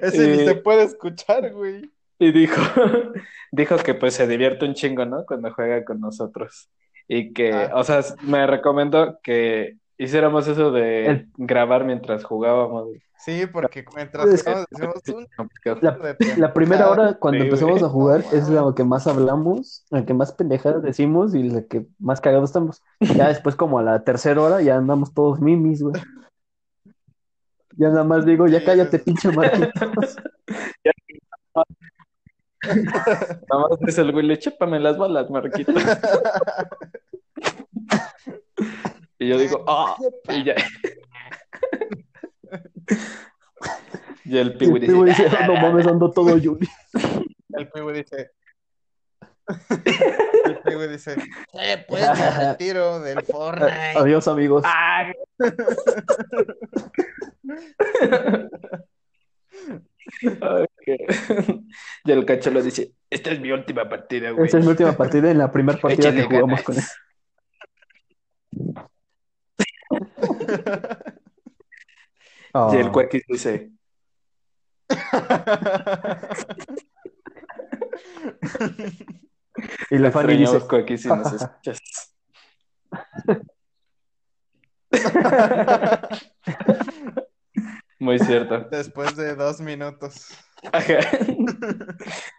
[0.02, 1.90] Ese ni se puede escuchar, güey.
[2.18, 2.60] Y dijo,
[3.52, 5.24] dijo que pues se divierte un chingo, ¿no?
[5.24, 6.68] Cuando juega con nosotros.
[7.08, 7.70] Y que, Ah.
[7.74, 12.88] o sea, me recomendó que hiciéramos eso de El- grabar mientras jugábamos.
[13.18, 15.78] Sí, porque mientras un Complicado.
[15.82, 17.84] La, de la primera hora cuando Sí, empezamos güey.
[17.84, 21.86] a jugar es la que más hablamos, la que más pendejadas decimos y la que
[21.98, 22.82] más cagados estamos.
[23.00, 26.00] Ya después como a la tercera hora ya andamos todos mimis, güey.
[27.76, 30.16] Ya nada más digo, ya cállate, pinche Marquitos.
[32.62, 35.72] Nada más dice el güey, le chépame las balas, Marquito.
[39.20, 39.96] Y yo digo, ah,
[40.30, 40.54] y ya.
[44.24, 46.68] Y el piwi el dice, dice, no mames, ando todo Yuli.
[47.52, 48.30] El pibe dice.
[50.44, 51.16] El pibe dice.
[51.54, 53.98] Eh, pues me retiro del Fortnite.
[53.98, 54.62] Adiós, amigos.
[54.66, 55.10] "Ah".
[60.42, 61.06] Ay, qué-
[62.04, 64.46] Y el cacholo dice, esta es mi última partida, güey.
[64.48, 66.64] Esa es mi última partida en la primera partida Échale que jugamos ganas".
[66.64, 68.74] con él.
[69.90, 69.96] Y
[72.76, 72.92] el Ah.
[72.92, 73.70] cuequis dice,
[79.90, 81.78] Y la Fanny dice, cuequis si nos escuchas.
[87.98, 88.60] Muy cierto.
[88.70, 90.28] Después de dos minutos.
[90.72, 90.98] Ajá.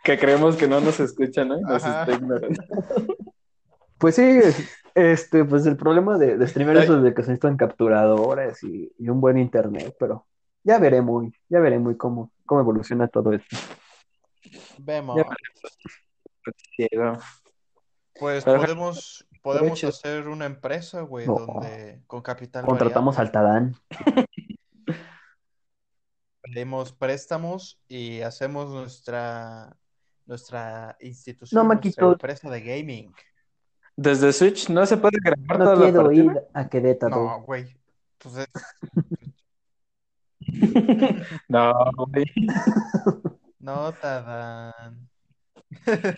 [0.04, 1.50] Que creemos que no nos escuchan,
[2.12, 2.64] ignorando.
[3.98, 4.40] Pues sí,
[4.96, 6.84] este, pues el problema de, de streamer Ay.
[6.84, 10.26] es de que se necesitan capturadores y, y un buen internet, pero
[10.64, 13.58] ya veremos, ya veremos cómo, cómo evoluciona todo esto.
[14.78, 15.22] Vemos.
[18.20, 21.36] Pues Pero- podemos, podemos hacer una empresa, güey, No.
[21.36, 23.76] donde con capital Contratamos al Tadán.
[26.42, 29.78] pedimos préstamos y hacemos nuestra
[30.26, 33.14] nuestra institución, No, nuestra empresa de gaming.
[33.96, 36.24] Desde Switch no se puede grabar No toda la quiero partida.
[36.24, 37.16] ir a Querétaro.
[37.16, 37.78] No, güey.
[38.18, 38.48] Pues es-
[41.48, 41.74] No,
[42.08, 42.26] güey.
[43.60, 45.08] no, Tadán.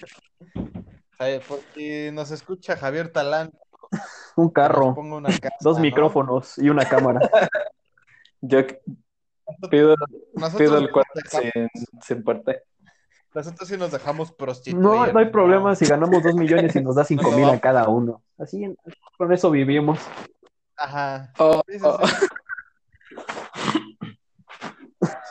[1.20, 1.40] Ay,
[1.76, 3.52] si nos escucha Javier Talán,
[4.36, 5.82] Un carro, ponga una casa, dos ¿no?
[5.84, 7.20] micrófonos y una cámara.
[8.42, 8.60] Yo
[9.70, 9.96] pido,
[10.58, 11.70] pido el cuarto sin,
[12.02, 12.56] sin puerta.
[13.34, 14.82] Nosotros sí nos dejamos prostituir.
[14.84, 17.60] No, no hay problema si ganamos dos millones y nos da cinco No, mil a
[17.60, 18.22] cada uno.
[18.38, 18.76] Así,
[19.18, 20.00] con eso vivimos.
[20.78, 21.34] Ajá.
[21.40, 21.98] Oh, Sí, sí, oh.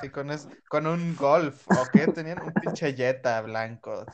[0.00, 0.08] sí.
[0.10, 2.06] Con, es- con un golf, ¿o qué?
[2.08, 4.04] Tenían un pinche Jetta blanco.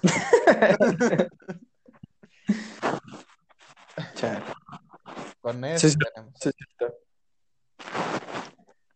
[5.40, 6.34] Con eso tenemos.
[6.40, 6.86] Sí, sí, sí.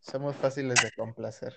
[0.01, 1.53] Somos fáciles de complacer.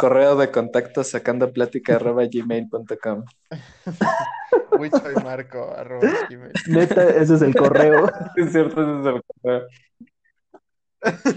[0.00, 3.24] Correo de contacto sacando plática arroba gmail.com.
[4.78, 6.52] Wicho y Marco, arroba gmail.
[6.68, 8.10] Neta, ese es el correo.
[8.36, 9.68] Es cierto, ese es el correo.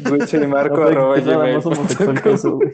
[0.09, 2.59] Gucci y Marco No, arroba pues, gmail.com.
[2.59, 2.71] güey.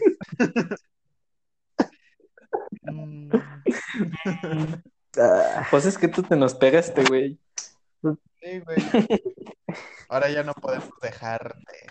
[2.84, 3.32] Mm,
[5.72, 7.40] Pues es que tú te nos pegaste, güey.
[8.04, 8.78] Sí, güey.
[10.08, 11.88] Ahora ya no podemos dejarte.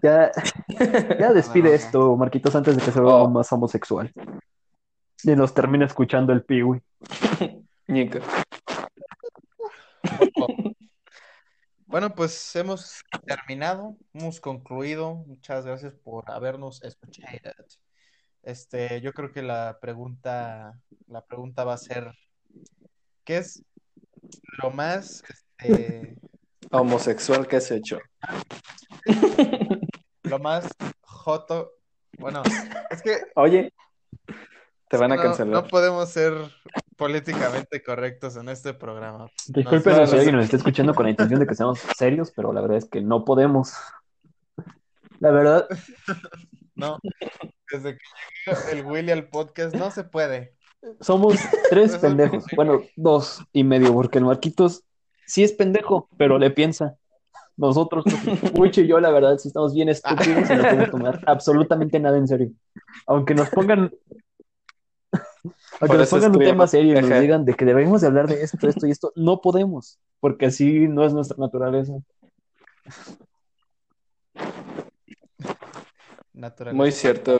[0.00, 0.30] Ya,
[1.18, 1.74] ya despide No, no, no.
[1.74, 3.30] esto, Marquitos, antes de que se vuelva Oh.
[3.30, 4.12] más homosexual.
[5.24, 6.80] Y nos termina escuchando el piwi.
[7.88, 8.18] Nico.
[11.86, 15.14] Bueno, pues hemos terminado, hemos concluido.
[15.26, 17.36] Muchas gracias por habernos escuchado.
[18.42, 22.10] Este, yo creo que la pregunta, la pregunta va a ser,
[23.24, 23.62] ¿qué es
[24.62, 25.22] lo más,
[25.58, 26.16] este,
[26.72, 27.98] Homosexual que has hecho.
[30.24, 30.68] lo más
[31.02, 31.72] joto?
[32.18, 32.42] Bueno,
[32.90, 33.72] es que Oye,
[34.88, 35.62] te van a no, cancelar.
[35.62, 36.34] no podemos ser
[36.96, 39.28] políticamente correctos en este programa.
[39.48, 42.32] Discúlpenos no, si no alguien nos está escuchando con la intención de que seamos serios,
[42.34, 43.72] pero la verdad es que no podemos.
[45.20, 45.66] La verdad,
[46.74, 46.98] No,
[47.70, 48.00] desde que
[48.46, 50.56] llegó el Willy al podcast no se puede.
[51.00, 51.36] somos
[51.70, 52.44] tres pendejos.
[52.56, 54.82] Bueno, dos y medio, porque el Marquitos
[55.32, 56.98] sí es pendejo, pero le piensa.
[57.56, 58.04] Nosotros,
[58.54, 62.18] Wicho y yo, la verdad, sí estamos bien estúpidos y no podemos tomar absolutamente nada
[62.18, 62.50] en serio.
[63.06, 63.90] Aunque nos pongan,
[65.80, 68.42] aunque nos pongan un tema serio y nos digan de que debemos de hablar de
[68.42, 71.94] esto, esto y esto, no podemos, porque así no es nuestra naturaleza.
[76.34, 76.76] Naturaleza.
[76.76, 77.38] Muy cierto.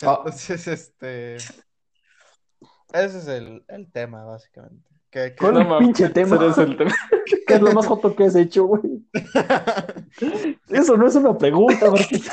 [0.00, 0.22] Ah.
[0.24, 1.36] Entonces, este.
[1.36, 4.91] Ese es el, el tema, básicamente.
[5.38, 6.36] ¿Cuál No mames, pinche tema?
[6.36, 6.76] el.
[7.46, 8.82] ¿Qué es lo más foto que has hecho, güey?
[10.68, 12.32] Eso no es una pregunta, Marquitos.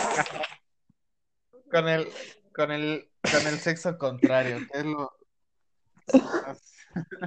[1.70, 2.08] con el,
[2.54, 5.12] con el, con el sexo contrario, que es lo.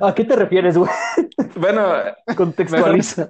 [0.00, 0.90] ¿A qué te refieres, güey?
[1.56, 1.86] Bueno,
[2.34, 3.28] Contextualiza.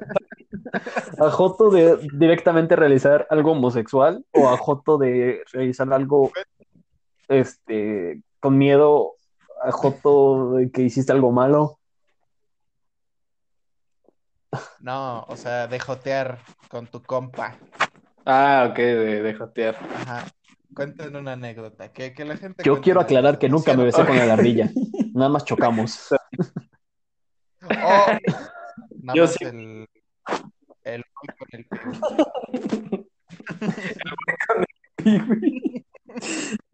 [1.19, 6.31] ¿A Joto de directamente realizar algo homosexual o a Joto de realizar algo
[7.29, 9.17] este con miedo
[9.63, 11.81] a Joto de que hiciste algo malo?
[14.81, 16.39] No, o sea, de jotear
[16.69, 17.57] con tu compa.
[18.27, 19.77] ah, ok, de, de jotear.
[19.97, 20.27] Ajá.
[20.75, 21.93] Cuenten una anécdota.
[21.93, 24.33] Que, que la gente Yo quiero aclarar que nunca me ¿sí o besé con la
[24.33, 24.71] ardilla.
[25.15, 26.09] Nada más chocamos.
[27.61, 27.69] no?
[27.71, 28.07] Oh,
[29.01, 29.45] nada Yo más sí.
[29.45, 29.89] el.
[30.85, 31.67] El con el
[34.97, 35.87] pie.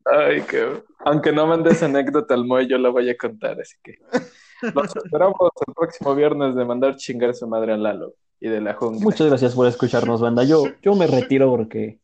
[0.05, 0.83] Ay, qué...
[1.01, 3.99] Aunque no mandes anécdota al Moy, yo la voy a contar, así que...
[4.75, 5.35] Los esperamos
[5.67, 9.01] el próximo viernes de mandar chingar a su madre a Lalo y de la jungla.
[9.03, 10.45] Muchas gracias por escucharnos, banda.
[10.45, 12.01] Yo, yo me retiro porque,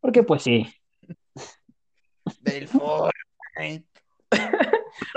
[0.00, 0.66] porque pues sí.
[2.40, 3.86] Del Fortnite.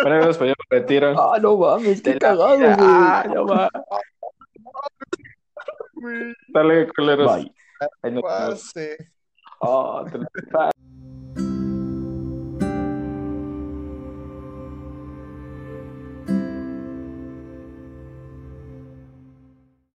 [0.02, 1.14] Bueno, pues yo me retiro.
[1.20, 2.70] Ah, no mames, qué cagado, güey.
[2.80, 3.70] Ah, no va.
[6.50, 7.36] Dale, culeros.
[7.36, 7.54] Bye.
[8.02, 8.74] Ahí nos vemos.
[9.60, 10.28] Oh, te lo-